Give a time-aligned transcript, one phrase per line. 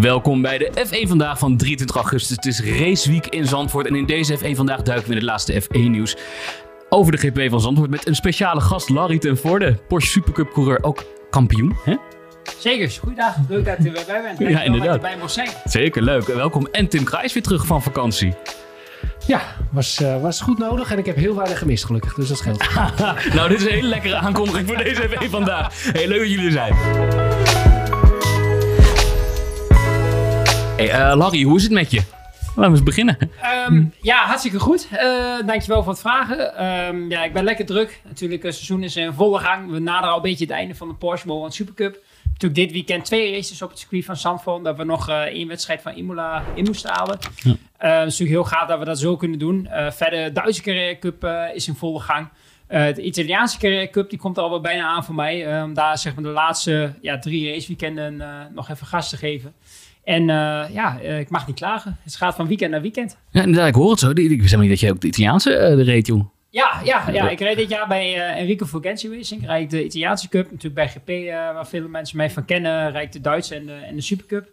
[0.00, 2.36] Welkom bij de F1 Vandaag van 23 augustus.
[2.36, 5.62] Het is raceweek in Zandvoort en in deze F1 Vandaag duiken we in het laatste
[5.62, 6.16] F1 nieuws
[6.88, 10.82] over de GP van Zandvoort met een speciale gast, Larry ten Voorde, Porsche Supercup coureur,
[10.82, 11.76] ook kampioen.
[11.84, 11.96] Hè?
[12.58, 13.36] Zeker, goeiedag.
[13.48, 14.50] Leuk dat u er weer bij bent.
[14.50, 15.00] Ja, inderdaad.
[15.00, 15.48] bij mocht zijn.
[15.64, 16.24] Zeker, leuk.
[16.24, 16.66] Welkom.
[16.66, 18.34] En Tim Kruijs weer terug van vakantie.
[19.26, 22.38] Ja, was, eh, was goed nodig en ik heb heel weinig gemist gelukkig, dus dat
[22.38, 22.74] scheelt.
[23.34, 25.92] nou, dit is een hele lekkere aankondiging voor deze F1 Vandaag.
[25.92, 27.31] Heel leuk dat jullie er zijn.
[30.76, 32.02] Hey, eh, Larry, hoe is het met je?
[32.46, 33.16] Laten we eens beginnen.
[33.40, 34.88] Ehm, ja, hartstikke goed.
[34.92, 35.00] Uh,
[35.46, 36.56] dankjewel voor het vragen.
[36.56, 38.00] Ehm, ja, ik ben lekker druk.
[38.04, 39.70] Natuurlijk, het seizoen is in volle gang.
[39.70, 41.98] We naderen al een beetje het einde van de Porsche Bowl en Supercup.
[42.24, 44.64] Natuurlijk dit weekend twee races op het circuit van Zandvoort.
[44.64, 47.18] Dat we nog uh, één wedstrijd van Imola in moesten halen.
[47.36, 47.50] Ja.
[47.50, 47.54] Uh,
[47.98, 49.68] het is natuurlijk heel gaaf dat we dat zo kunnen doen.
[49.90, 52.28] verder, de Duitse Carrera Cup is in volle gang.
[52.68, 55.62] de Italiaanse Carrera Cup die komt er alweer bijna aan voor mij.
[55.62, 58.22] Om daar zeg maar de laatste ja, drie raceweekenden
[58.54, 59.54] nog even gas te geven.
[60.04, 61.96] En uh, ja, uh, ik mag niet klagen.
[62.02, 63.18] Het gaat van weekend naar weekend.
[63.30, 64.10] Ja, inderdaad, ik hoor het zo.
[64.10, 66.24] Ik wist niet dat je ook de Italiaanse uh, de reed, joh.
[66.50, 69.46] Ja, ja, ja, ik reed dit jaar bij Enrico Fulgenzi Racing.
[69.46, 70.50] Rijd de Italiaanse Cup.
[70.50, 72.90] Natuurlijk bij GP, waar veel mensen mij van kennen.
[72.90, 74.48] Rijd de Duitse en de, en de Supercup.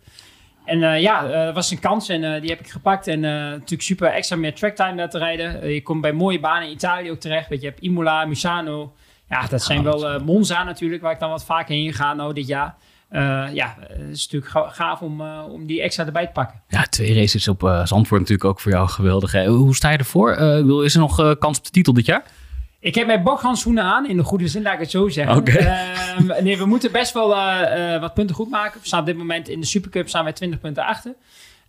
[0.65, 3.07] En ja, dat was een kans en die heb ik gepakt.
[3.07, 5.73] En natuurlijk super extra meer tracktime daar te rijden.
[5.73, 7.49] je komt bij mooie banen in Italië ook terecht.
[7.49, 8.93] Weet je, je hebt Imola, Misano.
[9.29, 12.47] Ja, dat zijn wel Monza natuurlijk, waar ik dan wat vaker heen ga nou dit
[12.47, 12.75] jaar.
[13.11, 16.61] Uh, ja, het is natuurlijk gaaf om, uh, om die extra erbij te pakken.
[16.67, 19.31] Ja, twee races op uh, Zandvoort natuurlijk ook voor jou geweldig.
[19.31, 19.47] Hè?
[19.47, 20.31] Hoe sta je ervoor?
[20.83, 22.23] is er nog kans op de titel dit jaar?
[22.79, 25.35] Ik heb mijn bokhandschoenen aan, in de goede zin, laat ik het zo zeggen.
[25.35, 25.55] Okay.
[25.55, 27.27] Ehm, nee, we moeten best wel
[27.99, 28.81] wat punten goed maken.
[28.81, 31.13] We staan op dit moment in de Supercup staan wij 20 punten achter.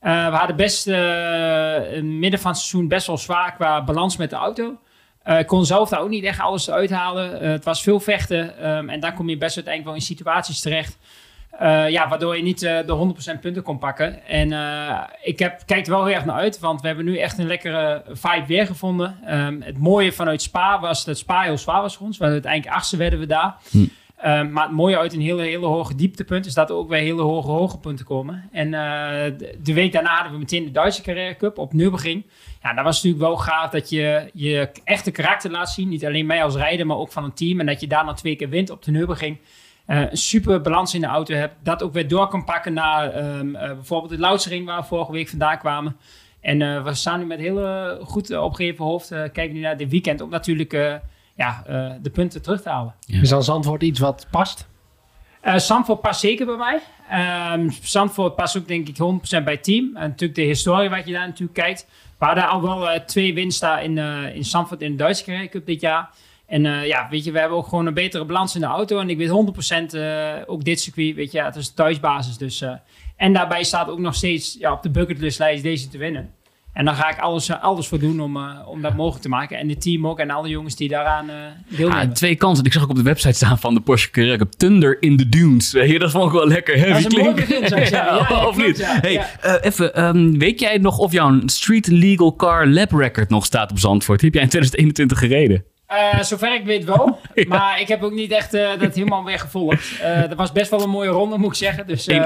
[0.00, 0.86] we hadden best
[2.02, 4.76] midden van het seizoen best wel zwaar qua balans met de auto.
[5.24, 7.50] Ik kon zelf daar ook niet echt alles uithalen.
[7.50, 8.70] het was veel vechten.
[8.70, 10.98] Um, en dan kom je best uiteindelijk wel in situaties terecht
[11.62, 14.26] uh, ja, waardoor je niet uh, de 100% punten kon pakken.
[14.26, 17.18] En uh, ik heb, kijk er wel heel erg naar uit, want we hebben nu
[17.18, 19.18] echt een lekkere vibe weer gevonden.
[19.28, 22.18] Um, het mooie vanuit Spa was dat Spa heel zwaar was voor ons.
[22.18, 23.56] We uiteindelijk achtste werden we daar.
[23.70, 23.78] Hm.
[24.26, 27.00] Um, maar het mooie uit een hele, hele hoge dieptepunt is dat er ook weer
[27.00, 28.48] hele hoge hoge punten komen.
[28.52, 32.24] En de, de, week daarna hadden we meteen de Duitse Carrera Cup op Nürburgring.
[32.62, 35.88] Ja, dat was natuurlijk wel gaaf dat je je echte karakter laat zien.
[35.88, 37.60] Niet alleen mij als rijder, maar ook van een team.
[37.60, 39.38] En dat je daar nog twee keer wint op de Nürburgring.
[39.90, 41.54] Uh, een super balans in de auto hebt.
[41.62, 45.12] Dat ook weer door kan pakken naar um, uh, bijvoorbeeld de Lautsering waar we vorige
[45.12, 45.96] week vandaan kwamen.
[46.40, 49.08] En uh, we staan nu met heel goed opgeheven hoofd.
[49.08, 51.00] kijken nu naar dit weekend om natuurlijk
[51.34, 51.62] ja,
[52.02, 52.94] de punten terug te halen.
[53.00, 53.20] Ja.
[53.20, 54.68] Is dan Zandvoort iets wat past?
[55.56, 56.80] Zandvoort past zeker bij mij.
[57.52, 58.96] Um, Zandvoort past ook denk ik
[59.40, 59.96] 100% bij het team.
[59.96, 61.86] En natuurlijk de historie wat je daar natuurlijk kijkt.
[62.18, 63.98] We hadden al wel twee winsten in,
[64.34, 66.10] in Zandvoort in de Duitse Cup dit jaar.
[66.50, 68.98] En uh, ja, weet je, we hebben ook gewoon een betere balans in de auto.
[68.98, 72.36] En ik weet 100% uh, ook dit circuit, weet je, het is thuisbasis.
[72.36, 72.70] Dus, uh,
[73.16, 76.30] en daarbij staat ook nog steeds ja, op de bucketlistlijst deze te winnen.
[76.72, 79.58] En dan ga ik alles, alles voor doen om, om dat mogelijk te maken.
[79.58, 81.30] En het team ook en alle jongens die daaraan
[81.68, 82.08] deelnemen.
[82.08, 82.64] Ja, twee kansen.
[82.64, 84.52] Ik zag ook op de website staan van de Porsche Carrera Cup.
[84.52, 85.70] Thunder in the Dunes.
[85.70, 87.08] Dat vond ik wel lekker heavy.
[87.68, 88.86] Ja, ja, ja, of niet?
[88.86, 89.26] Hey,
[89.60, 93.78] even, um, weet jij nog of jouw Street Legal Car Lab Record nog staat op
[93.78, 94.20] Zandvoort?
[94.20, 95.69] Die heb jij in 2021 gereden?
[95.92, 97.20] Uh, zover ik weet wel.
[97.34, 97.44] ja.
[97.48, 100.00] Maar ik heb ook niet echt uh, dat helemaal weer gevolgd.
[100.02, 101.86] Uh, dat was best wel een mooie ronde, moet ik zeggen.
[101.86, 102.16] Dus, 1.38.2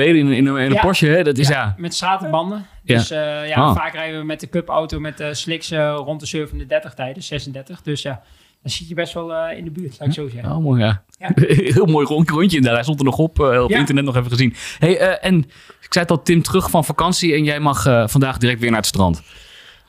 [0.00, 1.22] in, in, in, een ja, Porsche, hè?
[1.22, 1.74] Dat is ja.
[1.78, 2.66] Met stratenbanden.
[2.82, 3.76] Dus ja, oh.
[3.76, 7.82] vaak rijden we met de Cup-auto met de slicks rond de 37 tijden, 36.
[7.82, 8.22] Dus ja,
[8.62, 10.52] dan zit je best wel in de buurt, laat ik zo zeggen.
[10.52, 11.02] Oh, mooi, ja.
[11.74, 12.74] Heel mooi rond, rondje inderdaad.
[12.74, 14.54] Hij stond er nog op, op internet nog even gezien.
[14.78, 15.38] Hey, en
[15.80, 18.78] ik zei het al, Tim, terug van vakantie en jij mag vandaag direct weer naar
[18.78, 19.22] het strand.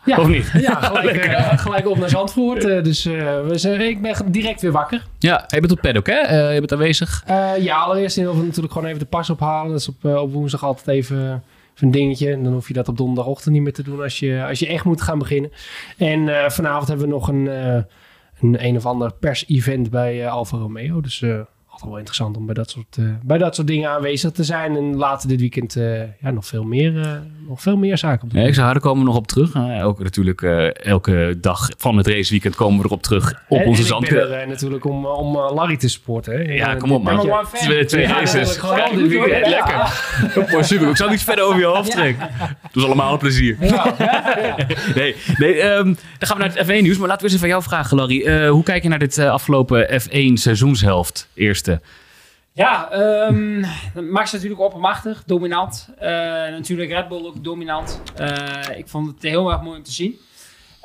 [0.05, 0.51] Ja, of niet?
[0.53, 2.65] Ja, gelijk, uh, gelijk op naar Zandvoort.
[2.65, 5.05] Uh, dus uh, we zijn, ik ben direct weer wakker.
[5.19, 6.49] Ja, je bent op paddock hè?
[6.51, 7.23] je bent aanwezig.
[7.59, 9.71] ja, allereerst heel veel natuurlijk gewoon even de pas ophalen.
[9.71, 11.43] Dat is op, op woensdag altijd even
[11.79, 12.31] een dingetje.
[12.31, 14.67] En dan hoef je dat op donderdagochtend niet meer te doen als je, als je
[14.67, 15.51] echt moet gaan beginnen.
[15.97, 17.45] En vanavond hebben we nog een,
[18.41, 21.01] een een of ander pers-event bij Alfa Romeo.
[21.01, 21.23] Dus
[21.81, 24.75] altijd wel interessant om bij dat soort, uh, bij dat soort dingen aanwezig te zijn.
[24.75, 27.11] En later dit weekend uh, ja, nog, veel meer, uh,
[27.47, 29.55] nog veel meer zaken op ja, Ik zou daar komen we nog op terug.
[29.83, 30.41] ook natuurlijk
[30.73, 35.05] elke dag van het raceweekend komen we erop terug op en, onze er natuurlijk om,
[35.05, 36.33] om Larry te supporten.
[36.33, 36.53] Hè.
[36.53, 37.19] Ja, kom op man.
[37.85, 38.59] Twee, races.
[39.45, 40.63] Lekker.
[40.71, 40.89] Super.
[40.89, 42.29] Ik zou niets verder over je hoofd trekken.
[42.71, 43.57] Doe allemaal een plezier.
[44.95, 46.97] Nee, nee um, dan gaan we naar het F1 nieuws.
[46.97, 48.47] Maar laten we eens even van jou vragen Larry.
[48.47, 51.29] hoe kijk je naar dit afgelopen F1 seizoenshelft?
[52.53, 52.93] Ja,
[53.27, 55.89] um, Max is natuurlijk oppermachtig, dominant.
[55.95, 56.01] Uh,
[56.49, 58.01] natuurlijk Red Bull ook dominant.
[58.19, 60.19] Uh, ik vond het heel erg mooi om te zien.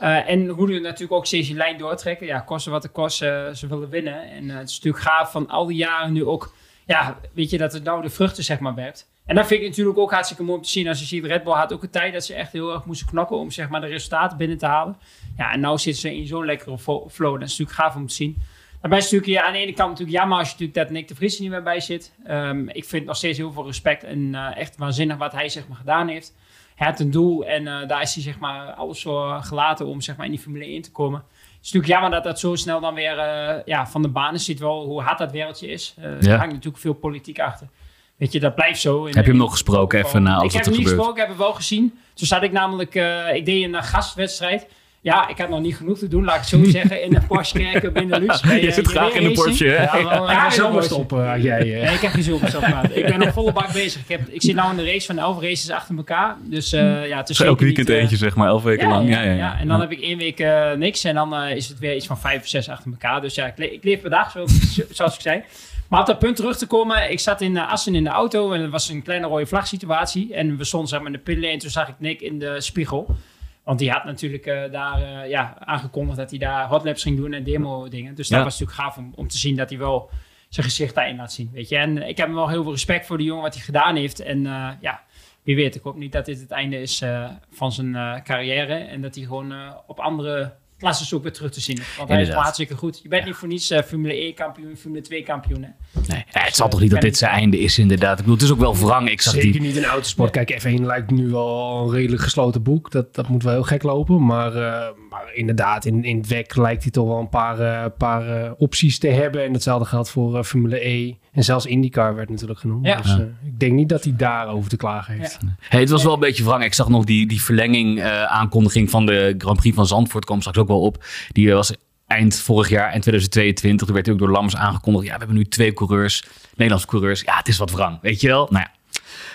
[0.00, 2.26] Uh, en hoe ze natuurlijk ook steeds die lijn doortrekken.
[2.26, 4.30] Ja, kosten wat het kost, ze willen winnen.
[4.30, 6.54] En het is natuurlijk gaaf van al die jaren nu ook...
[6.86, 9.08] Ja, weet je, dat het nou de vruchten zeg maar werpt.
[9.26, 10.88] En dat vind ik natuurlijk ook hartstikke mooi om te zien.
[10.88, 13.06] Als je ziet, Red Bull had ook een tijd dat ze echt heel erg moesten
[13.06, 14.96] knokken om zeg maar, de resultaten binnen te halen.
[15.36, 17.32] Ja, en nu zitten ze in zo'n lekkere flow.
[17.32, 18.42] Dat is natuurlijk gaaf om te zien.
[18.86, 21.08] Daarbij is natuurlijk ja, aan de ene kant natuurlijk jammer als je natuurlijk dat Nick
[21.08, 22.12] de Vries er niet meer bij zit.
[22.24, 25.68] Ehm, ik vind nog steeds heel veel respect en eh, echt waanzinnig wat hij zeg
[25.68, 26.34] maar gedaan heeft.
[26.74, 30.00] Hij had een doel en eh, daar is hij zeg maar alles voor gelaten om
[30.00, 31.18] zeg maar in die Formule 1 te komen.
[31.18, 34.34] Het is natuurlijk jammer dat dat zo snel dan weer eh, ja, van de baan
[34.34, 34.44] is.
[34.44, 35.94] Ziet wel hoe hard dat wereldje is.
[35.98, 36.36] Eh, Er Ja.
[36.36, 37.68] hangt natuurlijk veel politiek achter.
[38.16, 39.04] Weet je, dat blijft zo.
[39.06, 41.14] Heb je hem nog gesproken even na ik alles heb wat er hem niet gesproken,
[41.14, 41.98] ik heb hem wel gezien.
[42.14, 42.94] Toen zat ik namelijk,
[43.34, 44.66] ik deed een gastwedstrijd.
[45.06, 47.20] Ja, ik had nog niet genoeg te doen, laat ik het zo zeggen, in de
[47.28, 48.40] Porsche Kerken Benelux.
[48.40, 49.32] bij, Je zit graag in de.
[49.32, 49.98] Porsche, hè?
[49.98, 51.58] Ja, wel Ja, zomerstop eh, jij.
[51.60, 51.82] eh.
[51.86, 52.84] Nee, ik heb geen zomerstop gehad.
[52.96, 54.00] Ik ben nog volle bak bezig.
[54.02, 56.36] Ik, heb, ik zit nu in de race van elf races achter elkaar.
[56.42, 58.94] Dus eh, ja, het is elk weekend niet, eh, eentje, zeg maar, elf weken ja,
[58.94, 59.08] lang.
[59.08, 60.44] Ja, ja, en dan heb ik één week
[60.76, 61.04] niks.
[61.04, 63.20] En dan eh, is het weer iets van vijf of zes achter elkaar.
[63.20, 64.44] Dus ja, ik, le- ik leef per dag, zo,
[64.90, 65.42] zoals ik zei.
[65.88, 67.10] Maar op dat punt terug te komen.
[67.10, 68.52] Ik zat in Assen in de auto.
[68.52, 70.34] En het was een kleine rode vlag situatie.
[70.34, 71.52] En we stonden zeg maar, in de pitlane.
[71.52, 73.16] En toen zag ik Nick in de spiegel.
[73.66, 77.32] Want die had natuurlijk eh, daar eh, ja, aangekondigd dat hij daar hotlaps ging doen
[77.32, 78.14] en demo dingen.
[78.14, 78.44] Dus dat Ja.
[78.44, 80.10] was natuurlijk gaaf om, om te zien dat hij wel
[80.48, 81.50] zijn gezicht daarin laat zien.
[81.52, 81.76] Weet je?
[81.76, 84.20] En ik heb wel heel veel respect voor de jongen wat hij gedaan heeft.
[84.20, 85.02] En eh, ja,
[85.42, 87.02] wie weet, ik hoop niet dat dit het einde is
[87.50, 88.74] van zijn carrière.
[88.74, 89.54] En dat hij gewoon
[89.86, 91.76] op andere klasses ook weer terug te zien.
[91.76, 92.42] Want hij is Inderdaad.
[92.42, 93.00] hartstikke goed.
[93.02, 95.62] Je bent niet voor niets Formule 1 kampioen, Formule 2 kampioen.
[95.62, 95.70] Hè?
[96.06, 98.10] Nee, ja, het zal toch niet dat dit zijn einde is, inderdaad.
[98.12, 99.10] Ik bedoel, het is ook wel wrang.
[99.10, 99.60] Ik zag Zeker die...
[99.60, 100.30] niet in autosport.
[100.30, 102.90] Kijk, F1 lijkt nu wel een redelijk gesloten boek.
[102.90, 104.24] Dat, dat moet wel heel gek lopen.
[104.24, 107.90] Maar, eh, maar inderdaad, in, in het WEC lijkt hij toch wel een paar, eh,
[107.98, 109.44] paar eh, opties te hebben.
[109.44, 111.14] En hetzelfde geldt voor Formule E.
[111.32, 112.86] En zelfs IndyCar werd natuurlijk genoemd.
[112.86, 113.00] Ja.
[113.00, 115.38] Dus ik denk niet dat hij daarover te klagen heeft.
[115.58, 116.64] Hey, het was wel een beetje wrang.
[116.64, 120.24] Ik zag nog die, die verlenging aankondiging van de Grand Prix van Zandvoort.
[120.24, 121.04] Komt straks ook wel op.
[121.32, 121.74] Die was
[122.06, 123.86] eind vorig jaar, eind 2022.
[123.86, 125.06] Toen werd ook door Lammers aangekondigd.
[125.06, 127.20] Ja, we hebben nu twee coureurs, Nederlandse coureurs.
[127.20, 128.46] Ja, het is wat wrang, weet je wel?
[128.50, 128.74] Nou ja.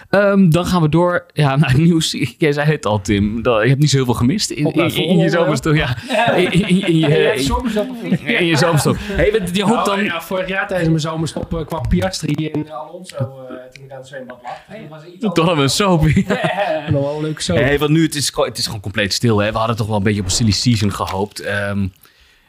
[0.09, 2.15] Ehm, dan gaan we door ja, naar het nieuws.
[2.37, 3.41] Jij zei het al, Tim.
[3.41, 5.75] Dat, je hebt niet zo heel veel gemist in, in, in je zomerstop.
[5.75, 5.95] Ja.
[6.35, 8.97] In, in, in, in je, Ja, in, in zomerstop.
[8.99, 10.03] Hey, je hoopt Nou, dan...
[10.03, 13.97] ja, vorig jaar tijdens mijn zomerstop eh, kwam Piastri en Alonso eh, toen ik aan
[13.97, 14.89] het zwembad lag.
[14.89, 16.15] Was iets Toch hadden we een anders.
[16.91, 17.57] nog wel een leuke soap.
[17.57, 19.39] Hey, want nu, het is, het is gewoon compleet stil.
[19.39, 19.51] Hè?
[19.51, 21.39] We hadden toch wel een beetje op een silly season gehoopt.
[21.39, 21.87] Ehm,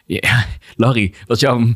[0.07, 0.47] ja,
[0.77, 1.75] Larry, wat is jouw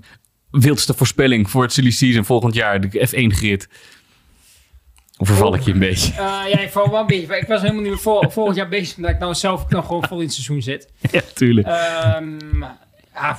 [0.50, 2.80] wildste voorspelling voor het silly season volgend jaar?
[2.80, 3.68] De F1-grid.
[5.18, 6.12] Of verval ik je een beetje?
[6.12, 6.18] Eh,
[6.50, 7.36] ja, ik val wel een beetje.
[7.36, 10.04] Ik was helemaal niet vol, volgend jaar bezig, omdat ik nou zelf ook nog gewoon
[10.08, 10.88] vol in het seizoen zit.
[11.10, 11.66] Ja, tuurlijk.
[11.66, 12.60] Ehm,
[13.14, 13.38] ja,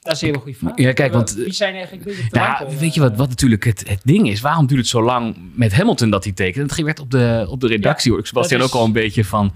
[0.00, 0.72] dat is een hele goede vraag.
[0.78, 3.28] Ja, kijk, want- Wie zijn eigenlijk een beetje te Nou, weet je eh, wat, wat
[3.28, 4.40] natuurlijk het, het ding is?
[4.40, 6.70] Waarom duurt het zo lang met Hamilton dat hij tekent?
[6.70, 8.20] Het werd op de, op de redactie, hoor.
[8.20, 9.52] Ik Sebastian is- ook al een beetje van...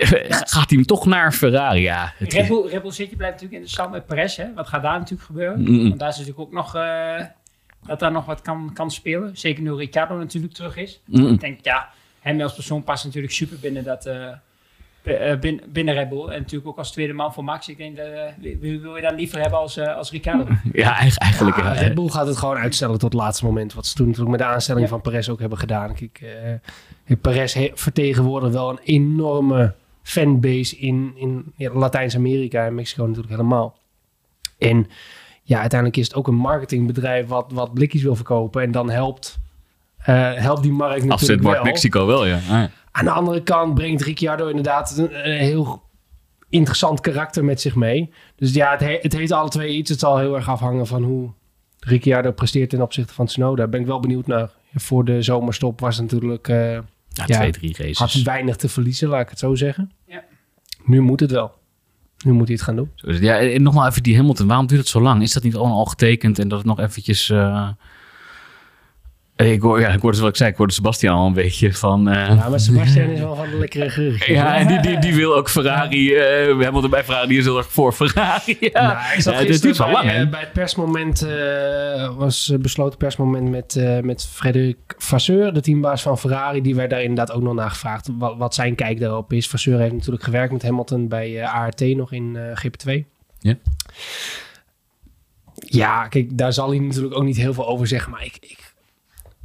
[0.00, 1.80] eh, Gaat hij hem toch naar Ferrari?
[1.80, 4.36] Ja, het Red Bull, Red Bull City blijft natuurlijk interessant met Perez.
[4.36, 4.52] Hè?
[4.54, 5.64] Wat gaat daar natuurlijk gebeuren?
[5.88, 6.74] Want daar is natuurlijk ook nog...
[6.74, 7.24] eh,
[7.86, 9.30] dat daar nog wat kan, kan spelen.
[9.36, 11.00] Zeker nu Ricciardo natuurlijk terug is.
[11.10, 11.88] Ik denk, ja,
[12.20, 14.06] hem als persoon past natuurlijk super binnen dat...
[14.06, 14.28] eh,
[15.40, 16.28] binnen, binnen Red Bull.
[16.28, 17.68] En natuurlijk ook als tweede man voor Max.
[17.68, 18.06] Ik denk, dat,
[18.38, 20.46] wie, wie wil je dan liever hebben als, eh, als Ricciardo?
[20.72, 21.56] Ja, eigen- eigenlijk.
[21.56, 21.80] Ja, ja.
[21.80, 23.74] Red Bull gaat het gewoon uitstellen tot het laatste moment.
[23.74, 25.94] Wat ze toen natuurlijk met de aanstelling van Perez ook hebben gedaan.
[25.94, 26.20] Kijk,
[27.06, 33.78] eh, Perez vertegenwoordigt wel een enorme fanbase in, in ja, Latijns-Amerika en Mexico natuurlijk helemaal.
[34.58, 34.86] En
[35.42, 38.62] ja, uiteindelijk is het ook een marketingbedrijf wat, wat blikjes wil verkopen.
[38.62, 39.38] En dan helpt,
[39.98, 41.66] eh, helpt die markt natuurlijk Afzetmarkt wel.
[41.66, 42.34] Mexico wel, ja.
[42.36, 42.70] Ah, ja.
[42.90, 45.82] Aan de andere kant brengt Ricciardo inderdaad een, een heel
[46.48, 48.12] interessant karakter met zich mee.
[48.36, 49.90] Dus ja, het, he- het heeft alle twee iets.
[49.90, 51.30] Het zal heel erg afhangen van hoe
[51.80, 53.56] Ricciardo presteert ten opzichte van Tsunoda.
[53.56, 54.50] Daar ben ik wel benieuwd naar.
[54.74, 56.78] Voor de zomerstop was natuurlijk, eh
[57.12, 57.36] Ja, Ja.
[57.36, 57.98] twee, drie races.
[57.98, 59.90] had weinig te verliezen, laat ik het zo zeggen.
[60.06, 60.24] Ja.
[60.84, 61.52] Nu moet het wel.
[62.24, 62.90] Nu moet hij het gaan doen.
[62.94, 63.24] Zo is het.
[63.24, 64.46] Ja, en nogmaals even die Hamilton.
[64.46, 65.22] Waarom duurt het zo lang?
[65.22, 67.30] Is dat niet allemaal al getekend en dat het nog eventjes...
[67.30, 67.68] eh,
[69.50, 72.08] Ik hoor, ja, ik hoorde zoals ik zei, ik hoorde Sebastian al een beetje van...
[72.08, 74.24] eh, Ja, maar Sebastian is wel van de lekkere geur.
[74.32, 76.14] ja, en die, die, die wil ook Ferrari.
[76.14, 78.56] eh Hamilton bij Ferrari, die is heel erg voor Ferrari.
[78.72, 80.22] Ja, Nou, ik zat Ja, bij, lang, hè?
[80.22, 85.60] eh, bij het persmoment, eh, was eh, besloten persmoment met, eh met Frederik Vasseur, de
[85.60, 86.60] teambaas van Ferrari.
[86.60, 89.48] Die werd daar inderdaad ook nog naar gevraagd wat, wat zijn kijk daarop is.
[89.48, 93.04] Vasseur heeft natuurlijk gewerkt met Hamilton bij eh, ART nog in eh, GP2.
[93.38, 93.54] Ja.
[95.54, 98.10] Ja, kijk, daar zal hij natuurlijk ook niet heel veel over zeggen.
[98.10, 98.61] Maar ik, ik,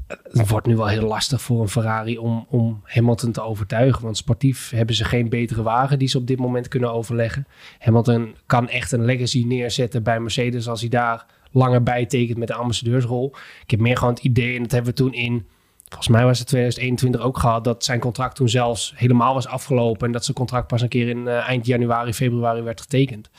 [0.08, 4.04] het wordt nu wel heel lastig voor een Ferrari om, om Hamilton te overtuigen.
[4.04, 7.48] Want sportief hebben ze geen betere wagen die ze op dit moment kunnen overleggen.
[7.80, 12.48] Hamilton kan echt een legacy neerzetten bij Mercedes als hij daar langer bij tekent met
[12.48, 13.36] de ambassadeursrol.
[13.64, 15.48] Ik heb meer gewoon het idee, en dat hebben we toen in,
[15.88, 20.08] volgens mij was het 2021 ook gehad, dat zijn contract toen zelfs helemaal was afgelopen
[20.08, 23.30] en dat zijn contract pas een keer in eh, eind januari, februari werd getekend.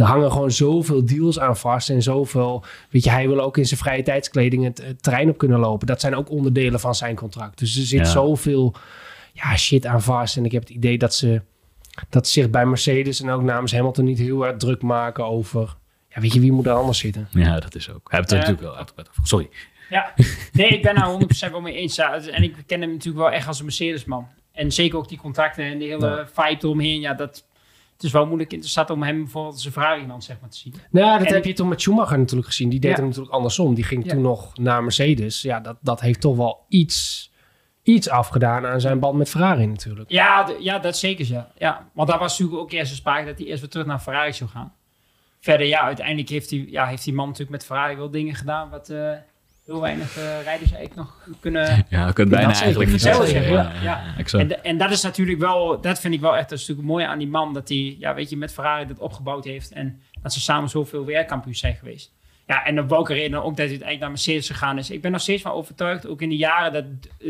[0.00, 2.64] Er hangen gewoon zoveel deals aan vast en zoveel...
[2.90, 5.86] Weet je, hij wil ook in zijn vrije tijdskleding het, het terrein op kunnen lopen.
[5.86, 7.58] Dat zijn ook onderdelen van zijn contract.
[7.58, 8.04] Dus er zit Ja.
[8.04, 8.74] zoveel
[9.32, 10.36] ja, shit aan vast.
[10.36, 11.42] En ik heb het idee dat ze,
[12.08, 15.76] dat ze zich bij Mercedes en ook namens Hamilton niet heel erg druk maken over...
[16.14, 17.28] Ja, weet je, wie moet er anders zitten?
[17.30, 18.10] Ja, dat is ook.
[18.10, 18.42] Hij heeft het er Ja.
[18.42, 19.26] natuurlijk wel uitgebreid over.
[19.26, 19.48] Sorry.
[19.90, 20.12] Ja,
[20.52, 21.08] nee, ik ben daar
[21.48, 21.98] 100% wel mee eens.
[21.98, 24.26] En ik ken hem natuurlijk wel echt als een Mercedes-man.
[24.52, 27.00] En zeker ook die contracten en de hele fight eromheen.
[27.00, 27.44] Ja, dat,
[28.00, 30.74] het is wel moeilijk interessant om hem bijvoorbeeld als een Ferrari-man zeg maar, te zien.
[30.90, 32.68] Nou, dat En- heb je toen met Schumacher natuurlijk gezien.
[32.68, 32.96] Die deed Ja.
[32.96, 33.74] hem natuurlijk andersom.
[33.74, 34.10] Die ging Ja.
[34.12, 35.42] toen nog naar Mercedes.
[35.42, 37.30] Ja, dat, dat heeft toch wel iets,
[37.82, 40.10] iets afgedaan aan zijn band met Ferrari natuurlijk.
[40.10, 41.52] Ja, ja dat zeker ja.
[41.58, 41.88] ja.
[41.94, 44.32] Want daar was natuurlijk ook eerst een sprake dat hij eerst weer terug naar Ferrari
[44.32, 44.72] zou gaan.
[45.40, 48.70] Verder, ja, uiteindelijk heeft die, ja, heeft die man natuurlijk met Ferrari wel dingen gedaan
[48.70, 49.12] wat eh,
[49.70, 53.52] heel weinig eh, rijders eigenlijk nog kunnen Ja, het bijna eigenlijk niet zeggen.
[53.82, 54.02] ja.
[54.32, 57.04] En, en dat is natuurlijk wel, dat vind ik wel echt dat is natuurlijk mooi
[57.04, 57.54] aan die man.
[57.54, 59.72] Dat hij, ja, weet je, met Ferrari dat opgebouwd heeft.
[59.72, 62.12] En dat ze samen zoveel wereldkampioen zijn geweest.
[62.46, 64.90] Ja, en op welke reden ook dat hij uiteindelijk naar Mercedes gegaan is.
[64.90, 66.84] Ik ben nog steeds van overtuigd, ook in de jaren dat,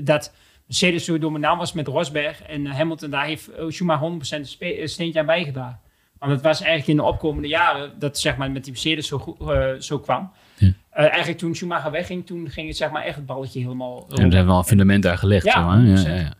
[0.04, 0.34] dat
[0.66, 3.10] Mercedes zo dominant was met Rosberg en eh, Hamilton.
[3.10, 5.80] Daar heeft eh, Schumacher 100% een spe- een steentje aan bijgedragen.
[6.18, 9.18] Want het was eigenlijk in de opkomende jaren dat zeg maar met die Mercedes zo,
[9.18, 10.32] goed, eh, zo kwam.
[10.60, 10.72] Ja.
[10.90, 14.16] Eh, eigenlijk toen Schumacher wegging, toen ging het zeg maar echt het balletje helemaal En
[14.16, 15.44] we hebben wel een fundament daar gelegd.
[15.44, 15.92] Ja, zo, hè?
[15.92, 16.06] ja, 100%.
[16.06, 16.32] ja, ja.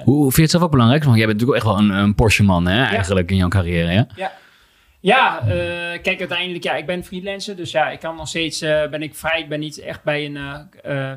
[0.00, 0.04] 100%.
[0.04, 1.04] Hoe vind je het zelf ook belangrijk?
[1.04, 4.06] Want jij bent natuurlijk ook echt wel een, een Porsche-man, hè, eigenlijk, in jouw carrière.
[4.14, 4.32] Ja?
[5.00, 8.88] Ja, eh, kijk, uiteindelijk, ja, ik ben freelancer, dus ja, ik kan nog steeds, eh,
[8.88, 10.68] ben ik vrij, ik ben niet echt bij een,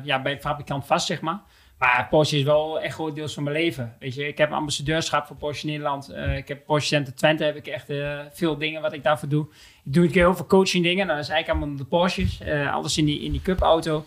[0.04, 1.40] ja, bij een fabrikant vast, zeg maar.
[1.78, 4.28] Maar Porsche is wel echt groot deels van mijn leven, weet je.
[4.28, 7.92] Ik heb ambassadeurschap voor Porsche Nederland, ik heb Porsche Center Twente, heb ik echt
[8.32, 9.46] veel dingen wat ik daarvoor doe.
[9.90, 12.72] Ik doe keer heel veel coaching dingen, nou, dat is eigenlijk allemaal de Porsches, eh,
[12.74, 14.06] alles in die, in die cup auto.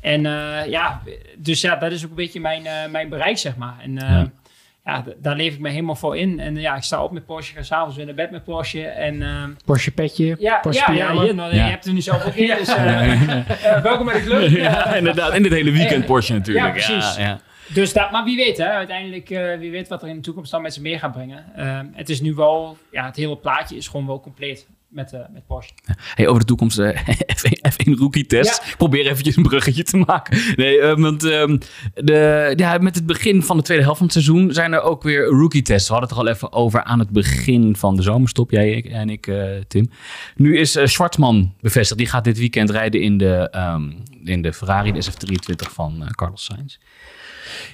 [0.00, 1.02] En eh, ja,
[1.38, 3.74] dus ja, dat is ook een beetje mijn, eh, mijn bereik, zeg maar.
[3.82, 4.30] En Ja.
[4.84, 6.40] ja, d- daar leef ik me helemaal voor in.
[6.40, 8.86] En ja, ik sta op met Porsche, ga s'avonds weer naar bed met Porsche.
[8.86, 11.64] En ehm, Porsche petje, ja, Porsche ja, ja, hier, nou, Ja.
[11.64, 12.46] je hebt er nu zelf ook in.
[12.56, 12.74] Dus,
[13.82, 14.48] welkom bij de club.
[14.50, 15.32] Ja, inderdaad.
[15.32, 16.06] En dit hele weekend Ja.
[16.06, 16.66] Porsche natuurlijk.
[16.66, 17.16] Ja, precies.
[17.16, 17.40] Ja, ja.
[17.68, 20.62] Dus dat, maar wie weet, hè, uiteindelijk, wie weet wat er in de toekomst dan
[20.62, 21.44] met ze meer gaat brengen.
[21.56, 25.20] Ehm, het is nu wel, ja, het hele plaatje is gewoon wel compleet met, eh,
[25.32, 25.72] met Porsche.
[26.14, 26.98] Hey, over de toekomst, eh,
[27.38, 28.62] F1, F1 rookie test.
[28.62, 28.70] Ja.
[28.70, 30.38] Ik probeer eventjes een bruggetje te maken.
[30.56, 31.58] Nee, eh, want ehm,
[31.94, 35.02] de, ja, met het begin van de tweede helft van het seizoen zijn er ook
[35.02, 35.88] weer rookie tests.
[35.88, 39.10] We hadden het er al even over aan het begin van de zomerstop, jij en
[39.10, 39.30] ik,
[39.68, 39.90] Tim.
[40.36, 41.98] Nu is Schwartzman bevestigd.
[41.98, 43.92] Die gaat dit weekend rijden in de, ehm,
[44.24, 46.78] in de Ferrari, de SF23 van Carlos Sainz.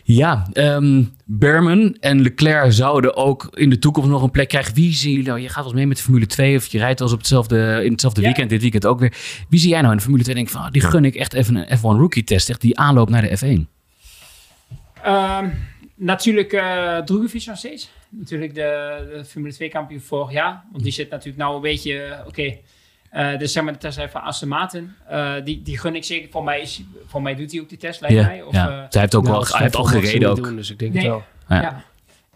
[0.04, 4.74] Ja, ehm Berman en Leclerc zouden ook in de toekomst nog een plek krijgen.
[4.74, 5.40] Wie zie je nou?
[5.40, 7.22] Je gaat wel eens mee met de Formule 2 of je rijdt wel eens op
[7.22, 8.26] hetzelfde, in hetzelfde Ja.
[8.26, 9.12] weekend, dit weekend ook weer.
[9.48, 11.14] Wie zie jij nou in de Formule 2 en denk van, ah, die gun ik
[11.14, 13.66] echt even een F1 rookie test, echt die aanloop naar de F1?
[15.02, 15.48] Ehm,
[15.94, 17.90] natuurlijk uh, Drogovic nog steeds.
[18.10, 20.64] Natuurlijk de, de Formule 2 kampioen vorig jaar.
[20.72, 22.56] Want die zit natuurlijk nou een beetje, eh, oké.
[23.10, 24.92] Eh, dus zeg maar de test van Aston Martin.
[25.08, 26.30] Eh, die, die gun ik zeker.
[26.30, 28.42] Voor mij, is, voor mij doet hij ook die test, lijkt Ja, mij.
[28.42, 28.68] Of, ja.
[28.68, 30.36] eh, Zij heeft ook Nou, wel, hij heeft al mogen ze gereden ook.
[30.44, 31.02] Doen, dus ik denk Nee.
[31.02, 31.22] het wel.
[31.58, 31.62] Ja.
[31.62, 31.82] Ja.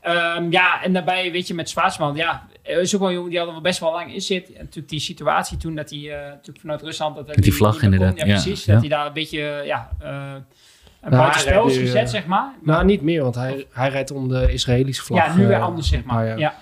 [0.00, 3.30] Ehm, ja, en daarbij, weet je, met Zwaartsman, ja, er is ook wel een jongen
[3.30, 4.46] die al wel best wel lang in zit.
[4.52, 7.16] En natuurlijk die situatie toen dat hij uh, natuurlijk vanuit Rusland...
[7.16, 7.82] Dat die vlag kon.
[7.92, 8.64] inderdaad, Ja, precies.
[8.64, 8.72] Ja.
[8.72, 12.52] Dat hij daar een beetje, ja, uh, een Nou, buitenspel is gezet, zeg maar.
[12.62, 15.26] Nou, niet meer, want hij, hij rijdt onder de Israëlische vlag.
[15.26, 16.38] ja, nu weer anders, zeg maar.
[16.38, 16.54] ja.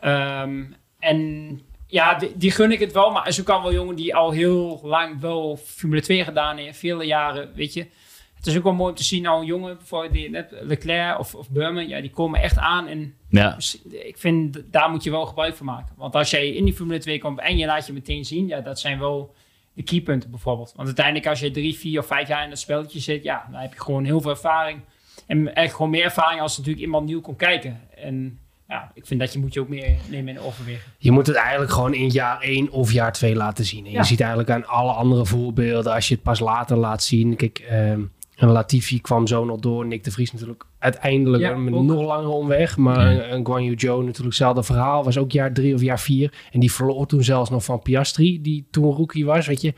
[0.00, 0.62] Ehm,
[0.98, 1.60] en
[1.92, 3.10] ja, die, die gun ik het wel.
[3.10, 6.78] Maar ook al wel jongen die al heel lang wel Formule 2 gedaan heeft.
[6.78, 7.86] Vele jaren, weet je.
[8.34, 11.18] Het is ook wel mooi om te zien, nou een jongen, bijvoorbeeld die net Leclerc
[11.18, 12.86] of, of Burman, ja, die komen echt aan.
[12.86, 13.56] En Ja.
[13.90, 15.94] ik vind, daar moet je wel gebruik van maken.
[15.96, 18.60] Want als jij in die Formule 2 komt en je laat je meteen zien, ja,
[18.60, 19.34] dat zijn wel
[19.72, 20.72] de keypunten bijvoorbeeld.
[20.76, 23.60] Want uiteindelijk als je drie, vier of vijf jaar in dat spelletje zit, ja, dan
[23.60, 24.80] heb je gewoon heel veel ervaring.
[25.26, 27.80] En echt gewoon meer ervaring als natuurlijk iemand nieuw komt kijken.
[27.94, 28.38] En
[28.72, 30.92] ja, ik vind dat je moet je ook meer nemen in overwegen.
[30.98, 33.84] Je moet het eigenlijk gewoon in jaar 1 of jaar 2 laten zien.
[33.86, 33.98] En Ja.
[33.98, 37.36] Je ziet eigenlijk aan alle andere voorbeelden, als je het pas later laat zien.
[37.36, 38.00] Kijk, ehm
[38.36, 39.86] een Latifi kwam zo nog door.
[39.86, 41.84] Nick de Vries natuurlijk uiteindelijk Ja, een ook.
[41.84, 42.76] nog langere omweg.
[42.76, 45.04] Maar een, een Guan Yu Zhou natuurlijk hetzelfde verhaal.
[45.04, 46.32] Was ook jaar 3 of jaar 4.
[46.52, 49.46] En die verloor toen zelfs nog van Piastri, die toen rookie was.
[49.46, 49.74] Weet je,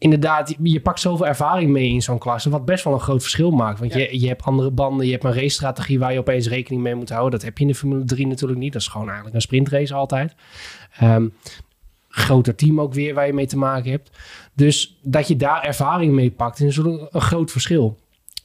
[0.00, 3.50] inderdaad, je- pakt zoveel ervaring mee in zo'n klasse, wat best wel een groot verschil
[3.50, 3.78] maakt.
[3.78, 3.98] Want Ja.
[3.98, 7.08] je, je hebt andere banden, je hebt een racestrategie waar je opeens rekening mee moet
[7.10, 7.30] houden.
[7.30, 8.72] Dat heb je in de Formule 3 natuurlijk niet.
[8.72, 10.34] Dat is gewoon eigenlijk een sprintrace altijd.
[10.98, 11.26] Ehm,
[12.08, 14.10] groter team ook weer waar je mee te maken hebt.
[14.54, 17.98] Dus dat je daar ervaring mee pakt, is een groot verschil.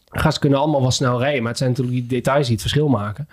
[0.09, 2.87] Gasten kunnen allemaal wel snel rijden, maar het zijn natuurlijk die details die het verschil
[2.87, 3.27] maken.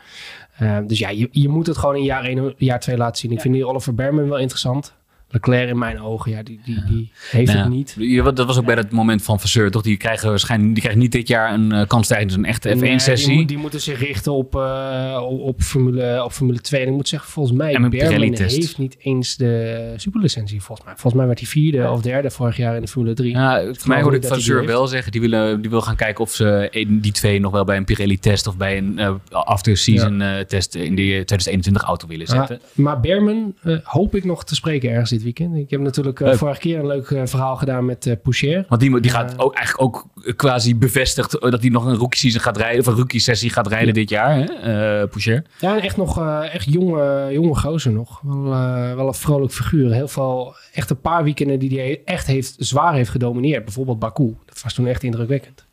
[0.58, 3.30] Ehm, dus ja, je, je moet het gewoon in jaar 1 jaar 2 laten zien.
[3.30, 3.42] Ik Ja.
[3.42, 4.94] vind die Oliver Berman wel interessant.
[5.32, 8.36] Leclerc in mijn ogen, ja, die, die, die heeft Nou het niet.
[8.36, 9.82] Dat was ook bij dat moment van Vasseur, toch?
[9.82, 12.78] Die krijgen waarschijnlijk die krijgen niet dit jaar een eh, kans tijdens een echte Nee,
[12.80, 13.34] Die, F1-sessie.
[13.34, 16.80] moet- die moeten zich richten op, eh, op, Formule, op Formule 2.
[16.82, 18.56] En ik moet zeggen, volgens mij, Pirelli-test.
[18.56, 20.94] heeft niet eens de superlicentie, volgens mij.
[20.96, 23.30] Volgens mij werd hij vierde of derde vorig jaar in de Formule 3.
[23.32, 26.32] Ja, voor mij hoorde ik die wel zeggen, die, willen, die wil gaan kijken of
[26.34, 30.74] ze die twee nog wel bij een Pirelli-test of bij een eh, after-season eh, test
[30.74, 32.60] in die 2021 auto willen zetten.
[32.72, 35.56] Maar Berman hoop ik nog te spreken ergens dit weekend.
[35.56, 38.64] Ik heb natuurlijk eh, vorige keer een leuk eh, verhaal gedaan met Poucher.
[38.68, 42.40] Want die, die gaat ook eigenlijk ook quasi bevestigd dat hij nog een rookie season
[42.40, 44.42] gaat rijden, of een rookie sessie gaat rijden dit jaar, hè?
[44.44, 45.44] eh Poucher.
[45.58, 48.20] Ja, echt nog eh, echt jonge, jonge gozer nog.
[48.22, 49.92] Wel, eh, wel een vrolijk figuur.
[49.92, 53.64] Heel veel, echt een paar weekenden die hij echt heeft, zwaar heeft gedomineerd.
[53.64, 54.36] Bijvoorbeeld Baku.
[54.46, 55.66] Dat was toen echt indrukwekkend.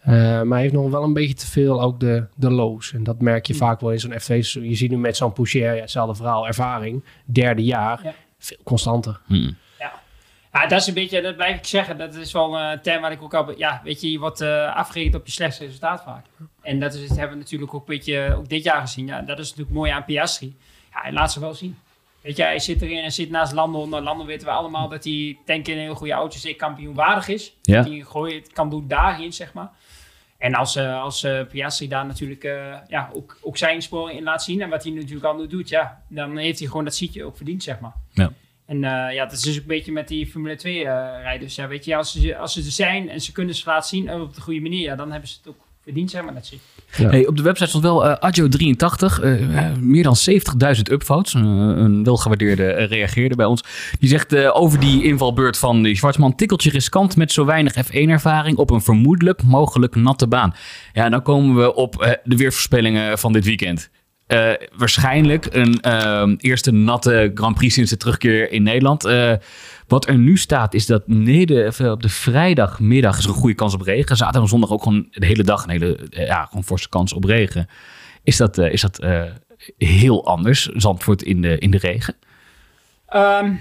[0.00, 2.92] Eh, maar hij heeft nog wel een beetje te veel ook de, de lows.
[2.92, 4.16] En dat merk je vaak wel in zo'n F2.
[4.18, 4.68] seizoen.
[4.68, 7.04] Je ziet nu met zo'n Poucher, ja, hetzelfde verhaal, ervaring.
[7.24, 8.14] Derde jaar, Ja.
[8.42, 9.20] Veel constanter.
[9.26, 9.52] Hm.
[10.52, 11.98] Ja, dat is een beetje, dat blijf ik zeggen.
[11.98, 13.58] Dat is wel een term waar ik ook al...
[13.58, 16.26] Ja, weet je, je wordt eh afgerekend op je slechtste resultaat vaak.
[16.62, 19.06] En dat, is, dat hebben we natuurlijk ook een beetje ook dit jaar gezien.
[19.06, 20.56] Ja, dat is natuurlijk mooi aan Piastri.
[20.92, 21.78] Ja, hij laat ze wel zien.
[22.20, 23.88] Weet je, hij zit erin en zit naast Landon.
[23.88, 26.58] Nou, Landon weten we allemaal dat hij, denk ik, in een heel goede auto zeker
[26.58, 27.56] kampioen waardig is.
[27.62, 27.82] Ja.
[27.82, 29.70] Dat hij kan doen daarin, zeg maar.
[30.42, 34.22] En als, eh, als eh, Piastri daar natuurlijk eh, ja, ook, ook zijn sporen in
[34.22, 34.60] laat zien...
[34.60, 37.62] en wat hij natuurlijk al doet, ja, dan heeft hij gewoon dat zietje ook verdiend,
[37.62, 37.92] zeg maar.
[38.10, 38.32] Ja.
[38.66, 40.84] En ja, dat is dus ook een beetje met die Formule 2 eh
[41.22, 41.54] rijders.
[41.54, 44.12] Ja, weet je, als ze, als ze er zijn en ze kunnen ze laten zien
[44.12, 46.34] op de goede manier, ja, dan hebben ze het ook verdiend, zeg maar.
[46.34, 46.60] Dat zie.
[46.96, 47.08] Ja.
[47.08, 51.34] Hey, op de website stond wel eh Adjo83, eh, meer dan 70.000 upvotes.
[51.34, 53.62] Eh, een welgewaardeerde reageerde bij ons.
[53.98, 56.34] Die zegt eh, over die invalbeurt van die Schwarzman...
[56.34, 58.56] tikkeltje riskant met zo weinig F1-ervaring...
[58.56, 60.54] op een vermoedelijk mogelijk natte baan.
[60.92, 63.90] Ja, dan komen we op eh, de weervoorspellingen van dit weekend.
[64.32, 69.04] Eh, waarschijnlijk een eh, eerste natte Grand Prix sinds de terugkeer in Nederland.
[69.04, 69.32] Eh,
[69.86, 73.74] wat er nu staat is dat eh, op de vrijdagmiddag is er een goede kans
[73.74, 74.16] op regen.
[74.16, 77.24] Zaterdag en zondag ook gewoon de hele dag een hele ja, gewoon forse kans op
[77.24, 77.68] regen.
[78.22, 79.06] Is dat, is dat
[79.78, 82.14] heel anders, Zandvoort in de, in de regen?
[83.06, 83.52] Ehm,